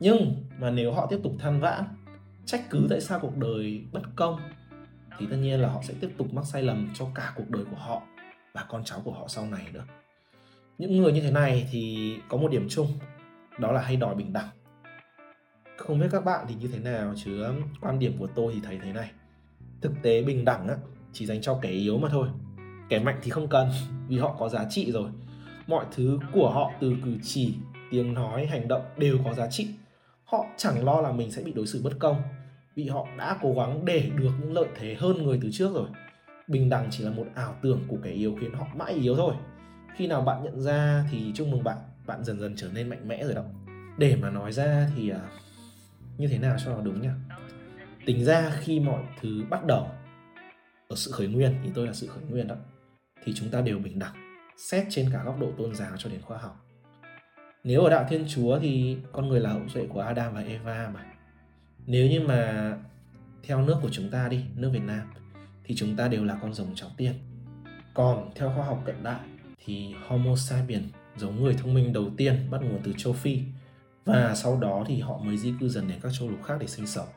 Nhưng 0.00 0.44
mà 0.58 0.70
nếu 0.70 0.92
họ 0.92 1.06
tiếp 1.06 1.18
tục 1.22 1.32
than 1.38 1.60
vãn 1.60 1.84
trách 2.46 2.64
cứ 2.70 2.86
tại 2.90 3.00
sao 3.00 3.18
cuộc 3.20 3.36
đời 3.36 3.84
bất 3.92 4.02
công, 4.16 4.40
thì 5.18 5.26
tất 5.30 5.36
nhiên 5.36 5.60
là 5.60 5.68
họ 5.68 5.82
sẽ 5.82 5.94
tiếp 6.00 6.10
tục 6.16 6.34
mắc 6.34 6.44
sai 6.44 6.62
lầm 6.62 6.88
cho 6.94 7.06
cả 7.14 7.32
cuộc 7.36 7.50
đời 7.50 7.64
của 7.70 7.76
họ 7.76 8.02
và 8.52 8.64
con 8.68 8.84
cháu 8.84 9.00
của 9.04 9.12
họ 9.12 9.28
sau 9.28 9.46
này 9.46 9.66
nữa. 9.72 9.84
Những 10.78 10.96
người 10.96 11.12
như 11.12 11.20
thế 11.20 11.30
này 11.30 11.68
thì 11.72 12.14
có 12.28 12.36
một 12.36 12.50
điểm 12.50 12.66
chung, 12.68 12.88
đó 13.58 13.72
là 13.72 13.80
hay 13.80 13.96
đòi 13.96 14.14
bình 14.14 14.32
đẳng. 14.32 14.48
Không 15.76 16.00
biết 16.00 16.06
các 16.12 16.24
bạn 16.24 16.46
thì 16.48 16.54
như 16.54 16.68
thế 16.68 16.78
nào, 16.78 17.14
chứ 17.16 17.44
quan 17.80 17.98
điểm 17.98 18.18
của 18.18 18.28
tôi 18.34 18.52
thì 18.54 18.60
thấy 18.64 18.78
thế 18.82 18.92
này. 18.92 19.10
Thực 19.80 19.92
tế 20.02 20.22
bình 20.22 20.44
đẳng 20.44 20.68
á, 20.68 20.76
chỉ 21.12 21.26
dành 21.26 21.40
cho 21.40 21.58
kẻ 21.62 21.70
yếu 21.70 21.98
mà 21.98 22.08
thôi. 22.08 22.28
Kẻ 22.88 22.98
mạnh 22.98 23.18
thì 23.22 23.30
không 23.30 23.48
cần, 23.48 23.70
vì 24.08 24.18
họ 24.18 24.36
có 24.38 24.48
giá 24.48 24.66
trị 24.70 24.92
rồi. 24.92 25.10
Mọi 25.66 25.86
thứ 25.90 26.18
của 26.32 26.50
họ 26.50 26.72
từ 26.80 26.96
cử 27.04 27.16
chỉ, 27.22 27.54
tiếng 27.90 28.14
nói, 28.14 28.46
hành 28.46 28.68
động 28.68 28.82
đều 28.96 29.18
có 29.24 29.34
giá 29.34 29.46
trị. 29.50 29.68
Họ 30.24 30.46
chẳng 30.56 30.84
lo 30.84 31.00
là 31.00 31.12
mình 31.12 31.30
sẽ 31.30 31.42
bị 31.42 31.52
đối 31.52 31.66
xử 31.66 31.82
bất 31.82 31.92
công 31.98 32.22
vì 32.76 32.88
họ 32.88 33.06
đã 33.18 33.38
cố 33.42 33.54
gắng 33.54 33.84
để 33.84 34.10
được 34.16 34.30
những 34.40 34.52
lợi 34.52 34.66
thế 34.78 34.94
hơn 34.94 35.22
người 35.22 35.38
từ 35.42 35.48
trước 35.52 35.74
rồi. 35.74 35.88
Bình 36.48 36.68
đẳng 36.68 36.88
chỉ 36.90 37.04
là 37.04 37.10
một 37.10 37.26
ảo 37.34 37.54
tưởng 37.62 37.84
của 37.88 37.96
kẻ 38.02 38.10
yếu 38.10 38.36
khiến 38.40 38.52
họ 38.52 38.66
mãi 38.74 38.92
yếu 38.92 39.16
thôi. 39.16 39.34
Khi 39.96 40.06
nào 40.06 40.22
bạn 40.22 40.44
nhận 40.44 40.60
ra 40.60 41.04
thì 41.10 41.32
chúc 41.34 41.48
mừng 41.48 41.64
bạn. 41.64 41.76
Bạn 42.06 42.24
dần 42.24 42.40
dần 42.40 42.54
trở 42.56 42.68
nên 42.72 42.88
mạnh 42.88 43.08
mẽ 43.08 43.24
rồi 43.24 43.34
đó. 43.34 43.44
Để 43.98 44.16
mà 44.16 44.30
nói 44.30 44.52
ra 44.52 44.88
thì 44.96 45.08
à, 45.08 45.20
như 46.18 46.28
thế 46.28 46.38
nào 46.38 46.56
cho 46.64 46.70
nó 46.70 46.80
đúng 46.82 47.02
nhỉ? 47.02 47.08
Tính 48.06 48.24
ra 48.24 48.50
khi 48.60 48.80
mọi 48.80 49.02
thứ 49.20 49.44
bắt 49.50 49.64
đầu 49.66 49.90
ở 50.88 50.96
sự 50.96 51.10
khởi 51.12 51.28
nguyên 51.28 51.54
thì 51.64 51.70
tôi 51.74 51.86
là 51.86 51.92
sự 51.92 52.06
khởi 52.06 52.24
nguyên 52.30 52.48
đó 52.48 52.56
thì 53.24 53.32
chúng 53.34 53.48
ta 53.48 53.60
đều 53.60 53.78
bình 53.78 53.98
đẳng 53.98 54.14
xét 54.56 54.86
trên 54.90 55.10
cả 55.12 55.22
góc 55.24 55.40
độ 55.40 55.52
tôn 55.58 55.74
giáo 55.74 55.96
cho 55.98 56.10
đến 56.10 56.20
khoa 56.22 56.38
học. 56.38 56.66
Nếu 57.64 57.82
ở 57.82 57.90
đạo 57.90 58.06
thiên 58.08 58.24
chúa 58.28 58.58
thì 58.58 58.96
con 59.12 59.28
người 59.28 59.40
là 59.40 59.50
hậu 59.50 59.62
duệ 59.68 59.86
của 59.86 60.00
adam 60.00 60.34
và 60.34 60.40
eva 60.40 60.90
mà 60.94 61.15
nếu 61.86 62.10
như 62.10 62.20
mà 62.20 62.72
theo 63.42 63.62
nước 63.62 63.76
của 63.82 63.90
chúng 63.92 64.10
ta 64.10 64.28
đi, 64.28 64.44
nước 64.54 64.70
việt 64.72 64.82
nam, 64.82 65.12
thì 65.64 65.74
chúng 65.74 65.96
ta 65.96 66.08
đều 66.08 66.24
là 66.24 66.38
con 66.42 66.54
rồng 66.54 66.74
cháu 66.74 66.90
tiên. 66.96 67.12
Còn 67.94 68.30
theo 68.34 68.52
khoa 68.56 68.66
học 68.66 68.82
cận 68.86 69.02
đại 69.02 69.20
thì 69.64 69.94
homo 70.06 70.36
sapiens 70.36 70.84
giống 71.16 71.44
người 71.44 71.54
thông 71.54 71.74
minh 71.74 71.92
đầu 71.92 72.10
tiên 72.16 72.50
bắt 72.50 72.62
nguồn 72.62 72.80
từ 72.84 72.92
châu 72.96 73.12
phi, 73.12 73.40
và 74.04 74.34
sau 74.34 74.60
đó 74.60 74.84
thì 74.86 75.00
họ 75.00 75.18
mới 75.18 75.38
di 75.38 75.54
cư 75.60 75.68
dần 75.68 75.88
đến 75.88 75.98
các 76.02 76.12
châu 76.18 76.30
lục 76.30 76.42
khác 76.44 76.54
để 76.60 76.66
sinh 76.66 76.86
sống. 76.86 77.08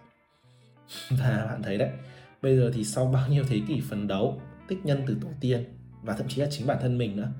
Và 1.09 1.45
bạn 1.49 1.63
thấy 1.63 1.77
đấy, 1.77 1.89
bây 2.41 2.57
giờ 2.57 2.71
thì 2.73 2.83
sau 2.83 3.05
bao 3.05 3.27
nhiêu 3.27 3.43
thế 3.43 3.61
kỷ 3.67 3.81
phấn 3.81 4.07
đấu, 4.07 4.41
tích 4.67 4.85
nhân 4.85 5.03
từ 5.07 5.17
tổ 5.21 5.27
tiên 5.39 5.63
và 6.03 6.13
thậm 6.13 6.27
chí 6.27 6.41
là 6.41 6.47
chính 6.51 6.67
bản 6.67 6.77
thân 6.81 6.97
mình 6.97 7.15
nữa, 7.15 7.31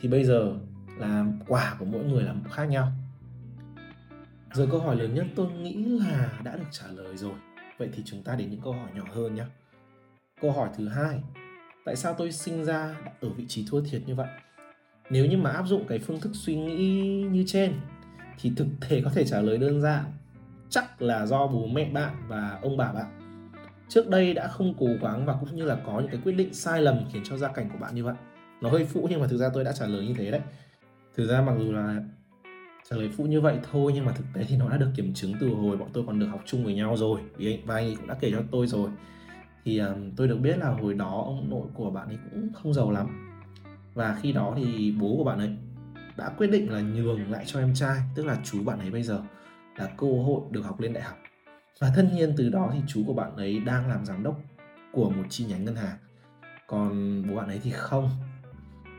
thì 0.00 0.08
bây 0.08 0.24
giờ 0.24 0.54
là 0.98 1.24
quả 1.48 1.76
của 1.78 1.84
mỗi 1.84 2.04
người 2.04 2.22
là 2.22 2.34
khác 2.50 2.64
nhau 2.64 2.92
giờ 4.52 4.66
câu 4.70 4.80
hỏi 4.80 4.96
lớn 4.96 5.14
nhất 5.14 5.26
tôi 5.36 5.50
nghĩ 5.52 5.84
là 5.84 6.32
đã 6.44 6.56
được 6.56 6.68
trả 6.70 6.86
lời 6.86 7.16
rồi. 7.16 7.34
Vậy 7.78 7.88
thì 7.92 8.02
chúng 8.06 8.22
ta 8.22 8.36
đến 8.36 8.50
những 8.50 8.60
câu 8.60 8.72
hỏi 8.72 8.90
nhỏ 8.94 9.04
hơn 9.12 9.34
nhé. 9.34 9.44
Câu 10.40 10.52
hỏi 10.52 10.68
thứ 10.76 10.88
hai, 10.88 11.20
tại 11.84 11.96
sao 11.96 12.14
tôi 12.14 12.32
sinh 12.32 12.64
ra 12.64 12.96
ở 13.20 13.28
vị 13.28 13.44
trí 13.48 13.66
thua 13.70 13.80
thiệt 13.80 14.02
như 14.06 14.14
vậy? 14.14 14.28
Nếu 15.10 15.26
như 15.26 15.36
mà 15.36 15.50
áp 15.50 15.66
dụng 15.66 15.84
cái 15.88 15.98
phương 15.98 16.20
thức 16.20 16.30
suy 16.34 16.56
nghĩ 16.56 17.22
như 17.30 17.44
trên, 17.46 17.72
thì 18.40 18.52
thực 18.56 18.66
thể 18.80 19.02
có 19.04 19.10
thể 19.10 19.24
trả 19.24 19.40
lời 19.40 19.58
đơn 19.58 19.80
giản, 19.80 20.04
chắc 20.70 21.02
là 21.02 21.26
do 21.26 21.46
bố 21.46 21.66
mẹ 21.66 21.90
bạn 21.90 22.14
và 22.28 22.58
ông 22.62 22.76
bà 22.76 22.92
bạn. 22.92 23.18
Trước 23.88 24.08
đây 24.08 24.34
đã 24.34 24.48
không 24.48 24.74
cố 24.78 24.86
gắng 25.02 25.26
và 25.26 25.36
cũng 25.40 25.56
như 25.56 25.64
là 25.64 25.76
có 25.86 26.00
những 26.00 26.10
cái 26.10 26.20
quyết 26.24 26.32
định 26.32 26.54
sai 26.54 26.82
lầm 26.82 27.04
khiến 27.12 27.22
cho 27.24 27.36
gia 27.36 27.48
cảnh 27.48 27.68
của 27.72 27.78
bạn 27.78 27.94
như 27.94 28.04
vậy. 28.04 28.14
Nó 28.60 28.70
hơi 28.70 28.84
phụ 28.84 29.06
nhưng 29.10 29.20
mà 29.20 29.26
thực 29.26 29.36
ra 29.36 29.48
tôi 29.54 29.64
đã 29.64 29.72
trả 29.72 29.86
lời 29.86 30.06
như 30.06 30.14
thế 30.18 30.30
đấy. 30.30 30.40
Thực 31.14 31.26
ra 31.26 31.42
mặc 31.42 31.54
dù 31.58 31.72
là 31.72 32.02
trả 32.90 32.96
lời 32.96 33.10
phụ 33.16 33.24
như 33.24 33.40
vậy 33.40 33.58
thôi 33.72 33.92
nhưng 33.94 34.04
mà 34.04 34.12
thực 34.12 34.24
tế 34.34 34.44
thì 34.48 34.56
nó 34.56 34.68
đã 34.68 34.76
được 34.76 34.90
kiểm 34.96 35.14
chứng 35.14 35.34
từ 35.40 35.48
hồi 35.48 35.76
bọn 35.76 35.88
tôi 35.92 36.04
còn 36.06 36.18
được 36.18 36.26
học 36.26 36.42
chung 36.46 36.64
với 36.64 36.74
nhau 36.74 36.96
rồi. 36.96 37.20
Và 37.64 37.74
anh 37.74 37.84
ấy 37.84 37.96
cũng 37.96 38.06
đã 38.06 38.14
kể 38.20 38.30
cho 38.30 38.42
tôi 38.50 38.66
rồi. 38.66 38.90
Thì 39.64 39.78
um, 39.78 40.10
tôi 40.16 40.28
được 40.28 40.36
biết 40.36 40.58
là 40.58 40.70
hồi 40.70 40.94
đó 40.94 41.22
ông 41.26 41.50
nội 41.50 41.66
của 41.74 41.90
bạn 41.90 42.08
ấy 42.08 42.18
cũng 42.30 42.48
không 42.54 42.74
giàu 42.74 42.90
lắm. 42.90 43.38
Và 43.94 44.18
khi 44.22 44.32
đó 44.32 44.54
thì 44.56 44.92
bố 45.00 45.16
của 45.16 45.24
bạn 45.24 45.38
ấy 45.38 45.56
đã 46.16 46.28
quyết 46.28 46.46
định 46.46 46.72
là 46.72 46.80
nhường 46.80 47.30
lại 47.30 47.44
cho 47.46 47.60
em 47.60 47.74
trai 47.74 48.00
tức 48.14 48.26
là 48.26 48.36
chú 48.44 48.64
bạn 48.64 48.78
ấy 48.78 48.90
bây 48.90 49.02
giờ 49.02 49.22
là 49.76 49.86
cơ 49.96 50.06
hội 50.06 50.40
được 50.50 50.62
học 50.62 50.80
lên 50.80 50.92
đại 50.92 51.04
học. 51.04 51.16
Và 51.80 51.92
tất 51.96 52.04
nhiên 52.14 52.34
từ 52.36 52.48
đó 52.48 52.70
thì 52.74 52.80
chú 52.88 53.02
của 53.06 53.14
bạn 53.14 53.36
ấy 53.36 53.60
đang 53.60 53.88
làm 53.88 54.04
giám 54.04 54.22
đốc 54.22 54.40
của 54.92 55.10
một 55.10 55.24
chi 55.28 55.44
nhánh 55.44 55.64
ngân 55.64 55.76
hàng. 55.76 55.96
Còn 56.66 57.22
bố 57.28 57.34
bạn 57.36 57.48
ấy 57.48 57.60
thì 57.62 57.70
không. 57.70 58.10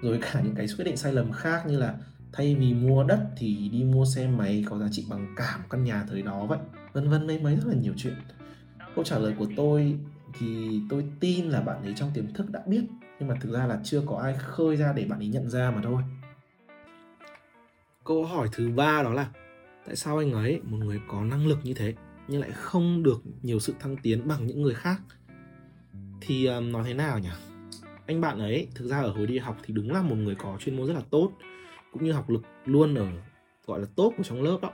Rồi 0.01 0.19
cả 0.22 0.41
những 0.43 0.55
cái 0.55 0.65
quyết 0.77 0.86
định 0.86 0.98
sai 0.98 1.13
lầm 1.13 1.31
khác 1.31 1.63
như 1.67 1.77
là 1.79 1.96
thay 2.33 2.55
vì 2.55 2.74
mua 2.74 3.03
đất 3.03 3.29
thì 3.38 3.69
đi 3.69 3.83
mua 3.83 4.05
xe 4.05 4.27
máy 4.27 4.63
có 4.69 4.77
giá 4.79 4.88
trị 4.91 5.05
bằng 5.09 5.33
cả 5.36 5.57
một 5.57 5.63
căn 5.69 5.83
nhà 5.83 6.05
thời 6.09 6.21
đó 6.21 6.45
vậy. 6.45 6.59
Vân 6.93 7.09
vân 7.09 7.27
mấy 7.27 7.39
mấy 7.39 7.55
rất 7.55 7.67
là 7.67 7.75
nhiều 7.75 7.93
chuyện. 7.98 8.13
Câu 8.95 9.03
trả 9.03 9.17
lời 9.17 9.33
của 9.38 9.48
tôi 9.55 9.95
thì 10.39 10.79
tôi 10.89 11.05
tin 11.19 11.45
là 11.45 11.62
bạn 11.62 11.83
ấy 11.83 11.93
trong 11.95 12.12
tiềm 12.13 12.33
thức 12.33 12.50
đã 12.50 12.62
biết 12.67 12.81
nhưng 13.19 13.29
mà 13.29 13.36
thực 13.41 13.53
ra 13.53 13.65
là 13.65 13.79
chưa 13.83 14.01
có 14.05 14.17
ai 14.17 14.33
khơi 14.38 14.75
ra 14.75 14.93
để 14.93 15.05
bạn 15.05 15.19
ấy 15.19 15.27
nhận 15.27 15.50
ra 15.50 15.71
mà 15.71 15.81
thôi. 15.83 16.03
Câu 18.03 18.25
hỏi 18.25 18.48
thứ 18.51 18.69
ba 18.69 19.03
đó 19.03 19.13
là 19.13 19.29
tại 19.86 19.95
sao 19.95 20.17
anh 20.17 20.31
ấy 20.31 20.62
một 20.63 20.77
người 20.77 21.00
có 21.07 21.24
năng 21.24 21.48
lực 21.48 21.59
như 21.63 21.74
thế 21.74 21.93
nhưng 22.27 22.41
lại 22.41 22.51
không 22.51 23.03
được 23.03 23.21
nhiều 23.41 23.59
sự 23.59 23.74
thăng 23.79 23.98
tiến 23.98 24.27
bằng 24.27 24.48
những 24.48 24.62
người 24.62 24.74
khác? 24.74 25.01
Thì 26.21 26.45
um, 26.45 26.71
nói 26.71 26.83
thế 26.86 26.93
nào 26.93 27.19
nhỉ? 27.19 27.29
Anh 28.05 28.21
bạn 28.21 28.39
ấy 28.39 28.67
thực 28.75 28.88
ra 28.88 29.00
ở 29.00 29.12
hồi 29.12 29.27
đi 29.27 29.38
học 29.38 29.57
thì 29.63 29.74
đúng 29.74 29.91
là 29.91 30.01
một 30.01 30.15
người 30.15 30.36
có 30.36 30.57
chuyên 30.59 30.77
môn 30.77 30.88
rất 30.88 30.93
là 30.93 31.01
tốt 31.09 31.31
cũng 31.91 32.03
như 32.03 32.12
học 32.12 32.29
lực 32.29 32.41
luôn 32.65 32.96
ở 32.96 33.08
gọi 33.65 33.79
là 33.79 33.88
tốt 33.96 34.13
của 34.17 34.24
trong 34.24 34.41
lớp 34.41 34.58
đó. 34.62 34.72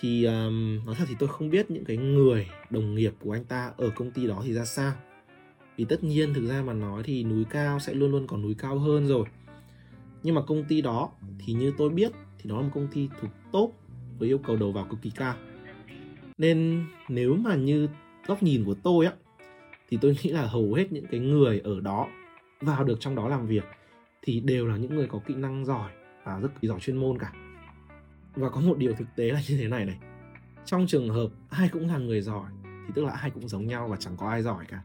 Thì 0.00 0.24
um, 0.24 0.84
nói 0.86 0.94
thật 0.98 1.04
thì 1.08 1.14
tôi 1.18 1.28
không 1.28 1.50
biết 1.50 1.70
những 1.70 1.84
cái 1.84 1.96
người 1.96 2.48
đồng 2.70 2.94
nghiệp 2.94 3.12
của 3.20 3.32
anh 3.32 3.44
ta 3.44 3.72
ở 3.76 3.90
công 3.96 4.10
ty 4.10 4.26
đó 4.26 4.42
thì 4.44 4.52
ra 4.52 4.64
sao. 4.64 4.92
Vì 5.76 5.84
tất 5.84 6.04
nhiên 6.04 6.34
thực 6.34 6.48
ra 6.48 6.62
mà 6.62 6.72
nói 6.72 7.02
thì 7.02 7.24
núi 7.24 7.44
cao 7.50 7.80
sẽ 7.80 7.94
luôn 7.94 8.10
luôn 8.10 8.26
có 8.26 8.36
núi 8.36 8.54
cao 8.58 8.78
hơn 8.78 9.06
rồi. 9.06 9.24
Nhưng 10.22 10.34
mà 10.34 10.42
công 10.42 10.64
ty 10.64 10.80
đó 10.80 11.10
thì 11.38 11.52
như 11.52 11.72
tôi 11.78 11.90
biết 11.90 12.12
thì 12.38 12.50
nó 12.50 12.56
là 12.56 12.62
một 12.62 12.70
công 12.74 12.88
ty 12.92 13.08
thuộc 13.20 13.30
top 13.52 13.74
với 14.18 14.28
yêu 14.28 14.38
cầu 14.38 14.56
đầu 14.56 14.72
vào 14.72 14.86
cực 14.90 15.02
kỳ 15.02 15.10
cao. 15.10 15.34
Nên 16.38 16.84
nếu 17.08 17.34
mà 17.34 17.54
như 17.54 17.88
góc 18.26 18.42
nhìn 18.42 18.64
của 18.64 18.74
tôi 18.82 19.06
á 19.06 19.12
thì 19.88 19.98
tôi 20.00 20.16
nghĩ 20.22 20.30
là 20.30 20.46
hầu 20.46 20.74
hết 20.74 20.92
những 20.92 21.06
cái 21.10 21.20
người 21.20 21.60
ở 21.60 21.80
đó 21.80 22.08
vào 22.60 22.84
được 22.84 22.96
trong 23.00 23.14
đó 23.14 23.28
làm 23.28 23.46
việc 23.46 23.64
thì 24.22 24.40
đều 24.40 24.66
là 24.66 24.76
những 24.76 24.94
người 24.94 25.06
có 25.06 25.20
kỹ 25.26 25.34
năng 25.34 25.64
giỏi 25.64 25.90
và 26.28 26.40
rất 26.40 26.48
giỏi 26.62 26.80
chuyên 26.80 26.96
môn 26.96 27.18
cả. 27.18 27.32
Và 28.34 28.50
có 28.50 28.60
một 28.60 28.78
điều 28.78 28.94
thực 28.94 29.16
tế 29.16 29.30
là 29.30 29.40
như 29.48 29.56
thế 29.56 29.68
này 29.68 29.84
này. 29.84 29.98
Trong 30.64 30.86
trường 30.86 31.08
hợp 31.08 31.28
ai 31.50 31.68
cũng 31.68 31.88
là 31.88 31.98
người 31.98 32.20
giỏi 32.20 32.50
thì 32.64 32.92
tức 32.94 33.04
là 33.04 33.12
ai 33.12 33.30
cũng 33.30 33.48
giống 33.48 33.66
nhau 33.66 33.88
và 33.88 33.96
chẳng 33.96 34.16
có 34.16 34.28
ai 34.28 34.42
giỏi 34.42 34.64
cả. 34.68 34.82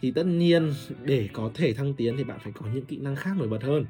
Thì 0.00 0.10
tất 0.10 0.26
nhiên 0.26 0.72
để 1.02 1.28
có 1.32 1.50
thể 1.54 1.74
thăng 1.74 1.94
tiến 1.94 2.16
thì 2.16 2.24
bạn 2.24 2.38
phải 2.42 2.52
có 2.52 2.66
những 2.74 2.84
kỹ 2.84 2.98
năng 2.98 3.16
khác 3.16 3.30
nổi 3.38 3.48
bật 3.48 3.62
hơn. 3.62 3.86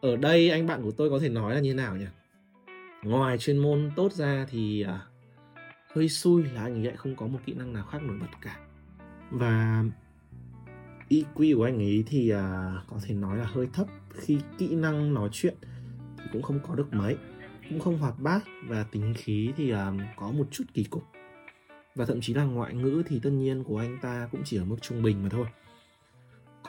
Ở 0.00 0.16
đây 0.16 0.50
anh 0.50 0.66
bạn 0.66 0.82
của 0.82 0.90
tôi 0.90 1.10
có 1.10 1.18
thể 1.18 1.28
nói 1.28 1.54
là 1.54 1.60
như 1.60 1.74
nào 1.74 1.96
nhỉ? 1.96 2.06
Ngoài 3.02 3.38
chuyên 3.38 3.58
môn 3.58 3.90
tốt 3.96 4.12
ra 4.12 4.46
thì 4.50 4.82
à, 4.82 5.00
hơi 5.94 6.08
xui 6.08 6.42
là 6.42 6.62
anh 6.62 6.74
ấy 6.74 6.84
lại 6.84 6.96
không 6.96 7.16
có 7.16 7.26
một 7.26 7.38
kỹ 7.46 7.54
năng 7.54 7.72
nào 7.72 7.86
khác 7.86 8.02
nổi 8.02 8.16
bật 8.20 8.26
cả. 8.40 8.56
Và 9.30 9.84
EQ 11.10 11.56
của 11.56 11.64
anh 11.64 11.78
ấy 11.78 12.04
thì 12.06 12.30
à, 12.30 12.74
có 12.88 12.96
thể 13.04 13.14
nói 13.14 13.38
là 13.38 13.44
hơi 13.44 13.68
thấp 13.72 13.86
khi 14.10 14.38
kỹ 14.58 14.74
năng 14.74 15.14
nói 15.14 15.28
chuyện 15.32 15.54
cũng 16.32 16.42
không 16.42 16.60
có 16.68 16.74
được 16.74 16.92
mấy. 16.92 17.16
Cũng 17.68 17.80
không 17.80 17.98
hoạt 17.98 18.14
bát 18.18 18.44
và 18.66 18.84
tính 18.90 19.14
khí 19.16 19.50
thì 19.56 19.70
um, 19.70 19.98
có 20.16 20.30
một 20.30 20.46
chút 20.50 20.64
kỳ 20.74 20.84
cục. 20.84 21.04
Và 21.94 22.04
thậm 22.04 22.20
chí 22.20 22.34
là 22.34 22.44
ngoại 22.44 22.74
ngữ 22.74 23.02
thì 23.06 23.20
tất 23.22 23.30
nhiên 23.30 23.64
của 23.64 23.78
anh 23.78 23.98
ta 24.02 24.28
cũng 24.32 24.40
chỉ 24.44 24.56
ở 24.56 24.64
mức 24.64 24.76
trung 24.80 25.02
bình 25.02 25.22
mà 25.22 25.28
thôi. 25.28 25.46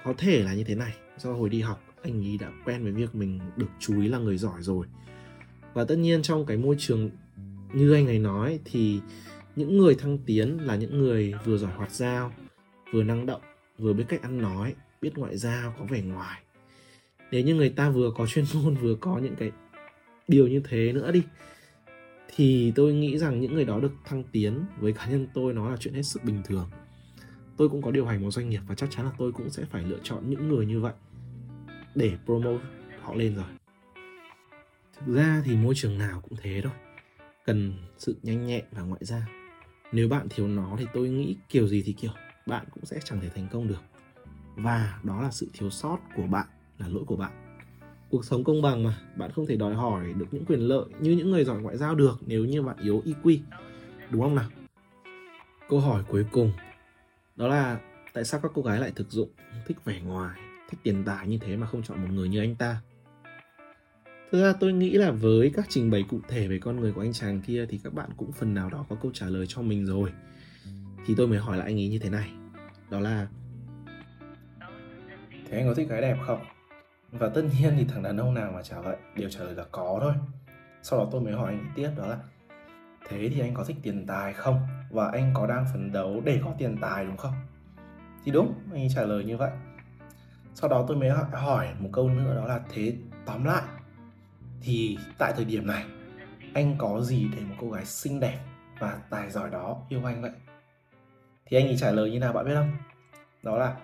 Có 0.04 0.14
thể 0.18 0.44
là 0.44 0.54
như 0.54 0.64
thế 0.64 0.76
này 0.76 0.94
do 1.18 1.34
hồi 1.34 1.50
đi 1.50 1.62
học 1.62 1.82
anh 2.04 2.26
ấy 2.26 2.38
đã 2.38 2.52
quen 2.66 2.84
với 2.84 2.92
việc 2.92 3.16
mình 3.16 3.40
được 3.56 3.70
chú 3.80 4.02
ý 4.02 4.08
là 4.08 4.18
người 4.18 4.38
giỏi 4.38 4.62
rồi. 4.62 4.88
Và 5.74 5.86
tất 5.86 5.96
nhiên 5.96 6.22
trong 6.22 6.46
cái 6.46 6.58
môi 6.58 6.76
trường 6.80 7.10
như 7.74 7.94
anh 7.94 8.08
ấy 8.08 8.20
nói 8.20 8.60
thì 8.66 9.02
những 9.56 9.78
người 9.78 9.96
thăng 9.96 10.18
tiến 10.18 10.66
là 10.66 10.76
những 10.76 11.00
người 11.00 11.34
vừa 11.46 11.58
giỏi 11.58 11.74
hoạt 11.74 11.92
giao 11.92 12.32
vừa 12.92 13.04
năng 13.04 13.26
động 13.26 13.42
vừa 13.78 13.94
biết 13.94 14.06
cách 14.08 14.22
ăn 14.22 14.42
nói 14.42 14.76
biết 15.02 15.18
ngoại 15.18 15.38
giao 15.38 15.76
có 15.80 15.86
vẻ 15.86 16.02
ngoài 16.02 16.42
nếu 17.32 17.42
như 17.42 17.56
người 17.56 17.70
ta 17.70 17.90
vừa 17.90 18.12
có 18.16 18.28
chuyên 18.28 18.46
môn, 18.54 18.76
vừa 18.76 18.96
có 18.96 19.18
những 19.18 19.36
cái 19.36 19.52
điều 20.28 20.48
như 20.48 20.62
thế 20.70 20.94
nữa 20.94 21.12
đi, 21.12 21.24
thì 22.36 22.72
tôi 22.76 22.94
nghĩ 22.94 23.18
rằng 23.18 23.42
những 23.42 23.54
người 23.54 23.66
đó 23.66 23.80
được 23.80 23.92
thăng 24.06 24.24
tiến 24.32 24.66
với 24.80 24.94
cá 24.94 25.06
nhân 25.06 25.28
tôi 25.34 25.54
nó 25.54 25.70
là 25.70 25.78
chuyện 25.78 25.94
hết 25.94 26.04
sức 26.04 26.24
bình 26.24 26.42
thường. 26.46 26.70
Tôi 27.58 27.70
cũng 27.70 27.82
có 27.82 27.92
điều 27.92 28.06
hành 28.06 28.24
một 28.24 28.32
doanh 28.32 28.50
nghiệp 28.50 28.62
và 28.68 28.76
chắc 28.76 28.92
chắn 28.92 29.06
là 29.06 29.12
tôi 29.18 29.32
cũng 29.32 29.50
sẽ 29.50 29.66
phải 29.66 29.84
lựa 29.84 30.00
chọn 30.04 30.30
những 30.30 30.50
người 30.50 30.66
như 30.66 30.80
vậy 30.80 30.94
để 31.96 32.18
promote 32.26 32.66
họ 33.02 33.16
lên 33.16 33.36
rồi. 33.36 33.46
Thực 35.00 35.16
ra 35.16 35.42
thì 35.46 35.56
môi 35.56 35.76
trường 35.76 35.98
nào 35.98 36.22
cũng 36.22 36.38
thế 36.42 36.62
thôi. 36.64 36.74
Cần 37.46 37.74
sự 37.98 38.16
nhanh 38.24 38.48
nhẹn 38.48 38.66
và 38.72 38.82
ngoại 38.82 39.02
giao. 39.04 39.24
Nếu 39.92 40.10
bạn 40.10 40.28
thiếu 40.30 40.48
nó 40.48 40.76
thì 40.80 40.86
tôi 40.94 41.10
nghĩ 41.10 41.36
kiểu 41.50 41.68
gì 41.68 41.84
thì 41.86 41.94
kiểu, 41.94 42.12
bạn 42.46 42.66
cũng 42.72 42.86
sẽ 42.86 43.00
chẳng 43.04 43.22
thể 43.22 43.30
thành 43.30 43.48
công 43.52 43.68
được. 43.68 43.82
Và 44.56 45.00
đó 45.04 45.22
là 45.22 45.32
sự 45.32 45.48
thiếu 45.54 45.70
sót 45.70 45.98
của 46.16 46.28
bạn 46.28 46.48
là 46.78 46.88
lỗi 46.88 47.04
của 47.08 47.16
bạn 47.16 47.32
cuộc 48.10 48.26
sống 48.26 48.44
công 48.44 48.62
bằng 48.62 48.84
mà, 48.84 48.98
bạn 49.16 49.32
không 49.32 49.46
thể 49.46 49.56
đòi 49.56 49.76
hỏi 49.76 50.14
được 50.14 50.26
những 50.32 50.46
quyền 50.46 50.60
lợi 50.60 50.86
như 51.00 51.12
những 51.12 51.32
người 51.32 51.46
giỏi 51.46 51.62
ngoại 51.62 51.78
giao 51.78 51.96
được 51.96 52.18
nếu 52.26 52.46
như 52.46 52.62
bạn 52.62 52.78
yếu 52.82 53.04
EQ 53.06 53.38
đúng 54.10 54.22
không 54.22 54.36
nào 54.36 54.50
câu 55.70 55.80
hỏi 55.80 56.04
cuối 56.08 56.26
cùng, 56.32 56.52
đó 57.36 57.48
là 57.48 57.80
tại 58.14 58.26
sao 58.26 58.40
các 58.44 58.52
cô 58.56 58.62
gái 58.62 58.80
lại 58.80 58.92
thực 58.96 59.12
dụng, 59.12 59.30
thích 59.68 59.78
vẻ 59.86 60.02
ngoài, 60.02 60.40
thích 60.70 60.80
tiền 60.84 61.04
tài 61.06 61.28
như 61.28 61.38
thế 61.38 61.56
mà 61.58 61.68
không 61.68 61.84
chọn 61.84 62.02
một 62.02 62.10
người 62.12 62.30
như 62.30 62.40
anh 62.40 62.56
ta 62.56 62.82
Thực 64.32 64.42
ra 64.42 64.54
tôi 64.60 64.74
nghĩ 64.74 64.92
là 64.92 65.12
với 65.12 65.52
các 65.56 65.66
trình 65.70 65.92
bày 65.92 66.06
cụ 66.10 66.20
thể 66.28 66.48
về 66.48 66.60
con 66.60 66.80
người 66.80 66.92
của 66.92 67.02
anh 67.02 67.14
chàng 67.14 67.42
kia 67.42 67.66
thì 67.70 67.80
các 67.84 67.94
bạn 67.94 68.10
cũng 68.18 68.32
phần 68.32 68.54
nào 68.54 68.70
đó 68.70 68.86
có 68.90 68.96
câu 69.02 69.12
trả 69.14 69.26
lời 69.26 69.46
cho 69.48 69.62
mình 69.62 69.86
rồi. 69.86 70.12
Thì 71.06 71.14
tôi 71.18 71.28
mới 71.28 71.40
hỏi 71.40 71.58
lại 71.58 71.68
anh 71.68 71.80
ấy 71.80 71.88
như 71.90 72.00
thế 72.00 72.10
này. 72.10 72.32
Đó 72.90 73.00
là 73.00 73.28
Thế 75.50 75.58
anh 75.58 75.68
có 75.68 75.74
thích 75.74 75.90
gái 75.90 76.02
đẹp 76.02 76.18
không? 76.26 76.40
Và 77.20 77.30
tất 77.30 77.42
nhiên 77.42 77.74
thì 77.78 77.86
thằng 77.86 78.04
đàn 78.04 78.18
ông 78.18 78.34
nào 78.34 78.52
mà 78.52 78.62
trả 78.62 78.82
vậy 78.82 78.98
đều 79.16 79.30
trả 79.30 79.40
lời 79.44 79.54
là 79.54 79.64
có 79.72 80.00
thôi. 80.02 80.14
Sau 80.82 81.00
đó 81.00 81.08
tôi 81.12 81.22
mới 81.22 81.34
hỏi 81.34 81.52
anh 81.52 81.60
ấy 81.60 81.68
tiếp 81.76 81.90
đó 81.98 82.08
là 82.08 82.18
Thế 83.08 83.30
thì 83.30 83.40
anh 83.40 83.54
có 83.54 83.64
thích 83.64 83.78
tiền 83.84 84.06
tài 84.08 84.34
không? 84.34 84.68
Và 84.90 85.10
anh 85.12 85.32
có 85.34 85.48
đang 85.48 85.66
phấn 85.74 85.92
đấu 85.92 86.22
để 86.26 86.40
có 86.46 86.54
tiền 86.58 86.78
tài 86.82 87.06
đúng 87.06 87.18
không? 87.18 87.34
Thì 88.24 88.32
đúng, 88.32 88.54
anh 88.72 88.82
ấy 88.82 88.90
trả 88.96 89.02
lời 89.02 89.24
như 89.24 89.38
vậy. 89.38 89.52
Sau 90.54 90.70
đó 90.70 90.86
tôi 90.88 90.98
mới 90.98 91.10
hỏi 91.32 91.68
một 91.80 91.90
câu 91.94 92.10
nữa 92.10 92.36
đó 92.36 92.46
là 92.46 92.60
thế 92.70 92.96
tóm 93.26 93.44
lại 93.44 93.64
thì 94.62 94.98
tại 95.18 95.34
thời 95.36 95.46
điểm 95.46 95.68
này 95.68 95.86
anh 96.54 96.76
có 96.78 97.02
gì 97.02 97.28
để 97.36 97.42
một 97.42 97.56
cô 97.60 97.70
gái 97.70 97.86
xinh 97.86 98.20
đẹp 98.20 98.40
và 98.80 99.00
tài 99.10 99.30
giỏi 99.30 99.50
đó 99.50 99.82
yêu 99.90 100.02
anh 100.06 100.22
vậy 100.22 100.32
thì 101.46 101.58
anh 101.58 101.68
ấy 101.68 101.78
trả 101.78 101.92
lời 101.92 102.12
như 102.12 102.20
nào 102.20 102.34
bạn 102.34 102.46
biết 102.46 102.54
không 102.56 102.72
đó 103.44 103.58
là 103.58 103.78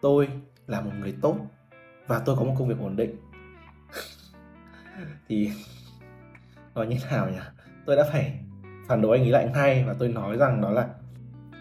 tôi 0.00 0.28
là 0.66 0.80
một 0.80 0.90
người 1.00 1.16
tốt 1.22 1.36
và 2.06 2.22
tôi 2.24 2.36
có 2.36 2.44
một 2.44 2.54
công 2.58 2.68
việc 2.68 2.78
ổn 2.80 2.96
định. 2.96 3.16
Thì 5.28 5.50
nói 6.74 6.86
như 6.86 6.96
nào 7.10 7.30
nhỉ? 7.30 7.38
Tôi 7.86 7.96
đã 7.96 8.04
phải 8.12 8.40
phản 8.86 9.02
đối 9.02 9.18
anh 9.18 9.26
ấy 9.26 9.30
lại 9.30 9.50
ngay 9.54 9.84
và 9.86 9.94
tôi 9.98 10.08
nói 10.08 10.36
rằng 10.36 10.60
đó 10.60 10.70
là, 10.70 10.88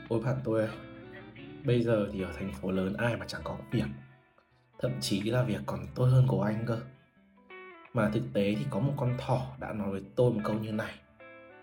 ôi 0.09 0.21
bạn 0.25 0.35
tôi 0.43 0.59
ơi, 0.59 0.69
bây 1.65 1.83
giờ 1.83 2.07
thì 2.11 2.21
ở 2.21 2.31
thành 2.37 2.51
phố 2.51 2.71
lớn 2.71 2.93
ai 2.93 3.17
mà 3.17 3.25
chẳng 3.27 3.41
có 3.43 3.57
việc. 3.71 3.85
Thậm 4.79 4.91
chí 4.99 5.21
là 5.21 5.43
việc 5.43 5.61
còn 5.65 5.79
tốt 5.95 6.05
hơn 6.05 6.27
của 6.27 6.43
anh 6.43 6.63
cơ. 6.65 6.79
Mà 7.93 8.09
thực 8.09 8.23
tế 8.33 8.55
thì 8.55 8.65
có 8.69 8.79
một 8.79 8.93
con 8.97 9.17
thỏ 9.17 9.55
đã 9.59 9.73
nói 9.73 9.91
với 9.91 10.01
tôi 10.15 10.31
một 10.31 10.41
câu 10.43 10.55
như 10.55 10.71
này. 10.71 10.93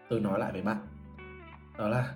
Tôi 0.09 0.21
nói 0.21 0.39
lại 0.39 0.53
với 0.53 0.63
bạn. 0.63 0.87
Đó 1.79 1.89
là, 1.89 2.15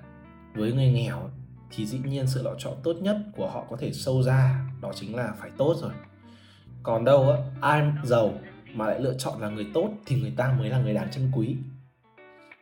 với 0.55 0.73
người 0.73 0.93
nghèo 0.93 1.31
thì 1.71 1.87
dĩ 1.87 1.99
nhiên 1.99 2.27
sự 2.27 2.43
lựa 2.43 2.55
chọn 2.59 2.75
tốt 2.83 2.93
nhất 3.01 3.17
của 3.37 3.51
họ 3.51 3.67
có 3.71 3.77
thể 3.77 3.93
sâu 3.93 4.23
ra 4.23 4.67
đó 4.81 4.93
chính 4.95 5.17
là 5.17 5.33
phải 5.39 5.51
tốt 5.57 5.75
rồi 5.81 5.93
còn 6.83 7.05
đâu 7.05 7.31
á, 7.31 7.39
ai 7.61 7.93
giàu 8.05 8.35
mà 8.75 8.87
lại 8.87 9.01
lựa 9.01 9.15
chọn 9.19 9.41
là 9.41 9.49
người 9.49 9.67
tốt 9.75 9.91
thì 10.07 10.21
người 10.21 10.33
ta 10.37 10.55
mới 10.59 10.69
là 10.69 10.79
người 10.79 10.95
đáng 10.95 11.11
trân 11.11 11.31
quý. 11.35 11.57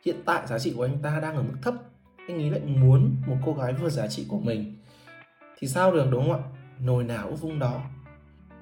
Hiện 0.04 0.16
tại 0.24 0.46
giá 0.46 0.58
trị 0.58 0.72
của 0.76 0.84
anh 0.84 0.98
ta 1.02 1.20
đang 1.22 1.36
ở 1.36 1.42
mức 1.42 1.56
thấp, 1.62 1.74
anh 2.28 2.38
ấy 2.38 2.50
lại 2.50 2.60
muốn 2.60 3.16
một 3.26 3.36
cô 3.46 3.54
gái 3.54 3.72
vừa 3.72 3.88
giá 3.88 4.06
trị 4.06 4.26
của 4.28 4.40
mình. 4.40 4.76
Thì 5.58 5.68
sao 5.68 5.92
được 5.92 6.06
đúng 6.10 6.22
không 6.22 6.42
ạ? 6.42 6.48
Nồi 6.80 7.04
nào 7.04 7.28
úp 7.28 7.40
vung 7.40 7.58
đó. 7.58 7.82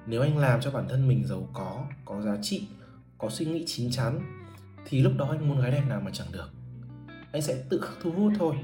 Nếu 0.05 0.21
anh 0.21 0.37
làm 0.37 0.61
cho 0.61 0.71
bản 0.71 0.85
thân 0.89 1.07
mình 1.07 1.27
giàu 1.27 1.49
có 1.53 1.85
có 2.05 2.21
giá 2.21 2.37
trị, 2.41 2.67
có 3.17 3.29
suy 3.29 3.45
nghĩ 3.45 3.63
chín 3.67 3.91
chắn, 3.91 4.19
thì 4.85 5.01
lúc 5.01 5.13
đó 5.17 5.27
anh 5.29 5.49
muốn 5.49 5.61
gái 5.61 5.71
đẹp 5.71 5.83
nào 5.89 6.01
mà 6.05 6.11
chẳng 6.13 6.27
được. 6.31 6.49
Anh 7.31 7.41
sẽ 7.41 7.63
tự 7.69 7.79
khắc 7.81 7.97
thu 8.01 8.11
hút 8.11 8.33
thôi. 8.39 8.55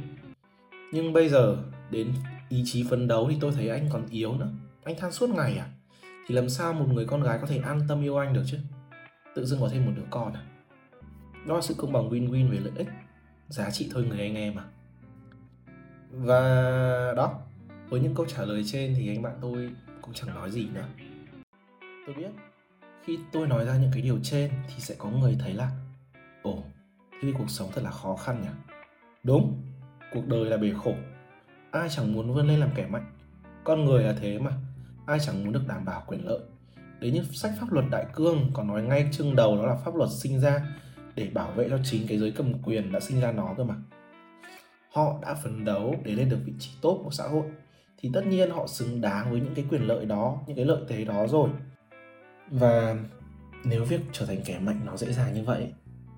Nhưng 0.93 1.13
bây 1.13 1.29
giờ 1.29 1.57
đến 1.91 2.13
ý 2.49 2.63
chí 2.65 2.85
phấn 2.89 3.07
đấu 3.07 3.27
thì 3.29 3.37
tôi 3.41 3.51
thấy 3.51 3.69
anh 3.69 3.89
còn 3.91 4.07
yếu 4.09 4.33
nữa. 4.33 4.49
Anh 4.83 4.95
than 4.99 5.11
suốt 5.11 5.29
ngày 5.29 5.57
à? 5.57 5.67
Thì 6.27 6.35
làm 6.35 6.49
sao 6.49 6.73
một 6.73 6.85
người 6.93 7.05
con 7.05 7.23
gái 7.23 7.37
có 7.41 7.47
thể 7.47 7.57
an 7.57 7.81
tâm 7.87 8.01
yêu 8.01 8.17
anh 8.17 8.33
được 8.33 8.43
chứ? 8.45 8.57
Tự 9.35 9.45
dưng 9.45 9.59
có 9.61 9.69
thêm 9.71 9.85
một 9.85 9.91
đứa 9.95 10.05
con 10.09 10.33
à? 10.33 10.43
Đó 11.47 11.55
là 11.55 11.61
sự 11.61 11.75
công 11.77 11.93
bằng 11.93 12.09
win-win 12.09 12.51
về 12.51 12.57
lợi 12.59 12.73
ích. 12.75 12.87
Giá 13.47 13.69
trị 13.71 13.89
thôi 13.93 14.05
người 14.09 14.19
anh 14.19 14.35
em 14.35 14.55
à 14.55 14.65
và 16.11 17.13
đó, 17.15 17.39
với 17.89 17.99
những 17.99 18.15
câu 18.15 18.25
trả 18.25 18.45
lời 18.45 18.63
trên 18.65 18.93
thì 18.97 19.09
anh 19.09 19.21
bạn 19.21 19.37
tôi 19.41 19.69
cũng 20.01 20.13
chẳng 20.13 20.35
nói 20.35 20.51
gì 20.51 20.67
nữa. 20.73 20.85
Tôi 22.05 22.15
biết, 22.15 22.29
khi 23.03 23.19
tôi 23.31 23.47
nói 23.47 23.65
ra 23.65 23.77
những 23.77 23.91
cái 23.93 24.01
điều 24.01 24.19
trên 24.23 24.51
thì 24.67 24.79
sẽ 24.79 24.95
có 24.97 25.09
người 25.09 25.37
thấy 25.39 25.53
là, 25.53 25.71
ồ, 26.41 26.63
thế 27.21 27.31
cuộc 27.37 27.49
sống 27.49 27.69
thật 27.73 27.81
là 27.83 27.91
khó 27.91 28.15
khăn 28.15 28.41
nhỉ? 28.41 28.73
Đúng, 29.23 29.61
cuộc 30.13 30.27
đời 30.27 30.45
là 30.45 30.57
bể 30.57 30.73
khổ. 30.83 30.95
Ai 31.71 31.89
chẳng 31.89 32.13
muốn 32.13 32.33
vươn 32.33 32.47
lên 32.47 32.59
làm 32.59 32.69
kẻ 32.75 32.87
mạnh? 32.87 33.11
Con 33.63 33.85
người 33.85 34.03
là 34.03 34.15
thế 34.21 34.39
mà 34.39 34.51
ai 35.05 35.19
chẳng 35.19 35.43
muốn 35.43 35.53
được 35.53 35.67
đảm 35.67 35.85
bảo 35.85 36.03
quyền 36.07 36.25
lợi. 36.25 36.39
Đến 36.99 37.13
như 37.13 37.23
sách 37.33 37.51
pháp 37.59 37.71
luật 37.71 37.85
đại 37.91 38.05
cương 38.13 38.51
còn 38.53 38.67
nói 38.67 38.83
ngay 38.83 39.09
chương 39.11 39.35
đầu 39.35 39.57
đó 39.57 39.65
là 39.65 39.75
pháp 39.75 39.95
luật 39.95 40.09
sinh 40.11 40.39
ra 40.39 40.61
để 41.15 41.29
bảo 41.33 41.51
vệ 41.51 41.69
cho 41.69 41.79
chính 41.83 42.07
cái 42.07 42.19
giới 42.19 42.31
cầm 42.31 42.53
quyền 42.63 42.91
đã 42.91 42.99
sinh 42.99 43.21
ra 43.21 43.31
nó 43.31 43.53
cơ 43.57 43.63
mà. 43.63 43.75
Họ 44.93 45.19
đã 45.21 45.33
phấn 45.33 45.65
đấu 45.65 45.95
để 46.03 46.11
lên 46.11 46.29
được 46.29 46.39
vị 46.45 46.53
trí 46.59 46.71
tốt 46.81 47.01
của 47.03 47.11
xã 47.11 47.27
hội, 47.27 47.45
thì 47.97 48.09
tất 48.13 48.25
nhiên 48.27 48.49
họ 48.49 48.67
xứng 48.67 49.01
đáng 49.01 49.31
với 49.31 49.41
những 49.41 49.55
cái 49.55 49.65
quyền 49.69 49.87
lợi 49.87 50.05
đó, 50.05 50.37
những 50.47 50.55
cái 50.55 50.65
lợi 50.65 50.81
thế 50.87 51.05
đó 51.05 51.27
rồi. 51.27 51.49
Và 52.49 52.95
nếu 53.63 53.85
việc 53.85 54.01
trở 54.11 54.25
thành 54.25 54.41
kẻ 54.45 54.59
mạnh 54.59 54.81
nó 54.85 54.97
dễ 54.97 55.13
dàng 55.13 55.33
như 55.33 55.43
vậy, 55.43 55.73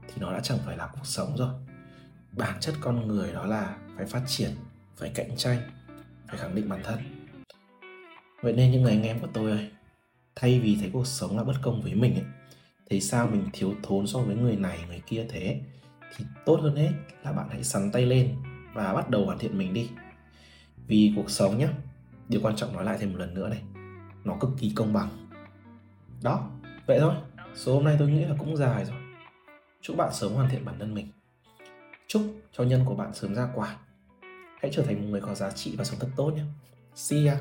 thì 0.08 0.14
nó 0.20 0.34
đã 0.34 0.40
chẳng 0.40 0.58
phải 0.66 0.78
là 0.78 0.90
cuộc 0.94 1.06
sống 1.06 1.38
rồi. 1.38 1.50
Bản 2.32 2.58
chất 2.60 2.76
con 2.82 3.08
người 3.08 3.34
đó 3.34 3.46
là 3.46 3.78
phải 3.98 4.06
phát 4.06 4.22
triển, 4.28 4.52
phải 4.96 5.12
cạnh 5.16 5.38
tranh, 5.38 5.60
phải 6.28 6.38
khẳng 6.38 6.56
định 6.56 6.70
bản 6.70 6.80
thân 6.84 6.98
vậy 8.42 8.54
nên 8.54 8.72
những 8.72 8.82
người 8.82 8.92
anh 8.92 9.04
em 9.04 9.20
của 9.20 9.28
tôi 9.34 9.52
ơi, 9.52 9.70
thay 10.36 10.60
vì 10.60 10.78
thấy 10.80 10.90
cuộc 10.94 11.08
sống 11.08 11.38
là 11.38 11.44
bất 11.44 11.56
công 11.62 11.82
với 11.82 11.96
mình 11.96 12.14
ấy 12.14 12.26
thấy 12.90 13.02
sao 13.02 13.28
mình 13.28 13.50
thiếu 13.54 13.76
thốn 13.84 14.08
so 14.08 14.20
với 14.20 14.36
người 14.36 14.56
này, 14.56 14.80
người 14.88 15.02
kia 15.08 15.26
thế? 15.30 15.62
Thì 16.16 16.26
tốt 16.46 16.60
hơn 16.62 16.76
hết 16.76 16.92
là 17.24 17.32
bạn 17.32 17.48
hãy 17.50 17.64
sắn 17.64 17.92
tay 17.92 18.06
lên 18.06 18.36
và 18.74 18.94
bắt 18.94 19.10
đầu 19.10 19.26
hoàn 19.26 19.40
thiện 19.40 19.58
mình 19.58 19.74
đi. 19.74 19.90
Vì 20.88 21.14
cuộc 21.16 21.30
sống 21.30 21.58
nhá, 21.58 21.70
điều 22.30 22.42
quan 22.44 22.56
trọng 22.56 22.74
nói 22.74 22.84
lại 22.84 22.98
thêm 23.00 23.12
một 23.12 23.20
lần 23.20 23.34
nữa 23.34 23.50
này, 23.50 23.62
nó 24.24 24.38
cực 24.40 24.50
kỳ 24.58 24.72
công 24.76 24.94
bằng. 24.94 25.30
Đó, 26.24 26.52
vậy 26.88 27.00
thôi. 27.00 27.14
Số 27.56 27.74
hôm 27.76 27.84
nay 27.84 27.96
tôi 28.00 28.12
nghĩ 28.12 28.26
là 28.26 28.36
cũng 28.40 28.58
dài 28.58 28.86
rồi. 28.86 28.98
Chúc 29.82 29.98
bạn 29.98 30.14
sớm 30.14 30.34
hoàn 30.34 30.50
thiện 30.50 30.66
bản 30.66 30.80
thân 30.80 30.94
mình. 30.94 31.08
Chúc 32.08 32.22
cho 32.52 32.64
nhân 32.64 32.82
của 32.86 32.96
bạn 32.96 33.14
sớm 33.14 33.36
ra 33.36 33.50
quả. 33.56 33.78
Hãy 34.62 34.72
trở 34.74 34.84
thành 34.84 35.02
một 35.02 35.08
người 35.10 35.22
có 35.22 35.36
giá 35.36 35.52
trị 35.52 35.76
và 35.78 35.84
sống 35.84 36.00
thật 36.00 36.10
tốt 36.16 36.32
nhé 36.36 36.44
see 36.96 37.26
ya. 37.26 37.38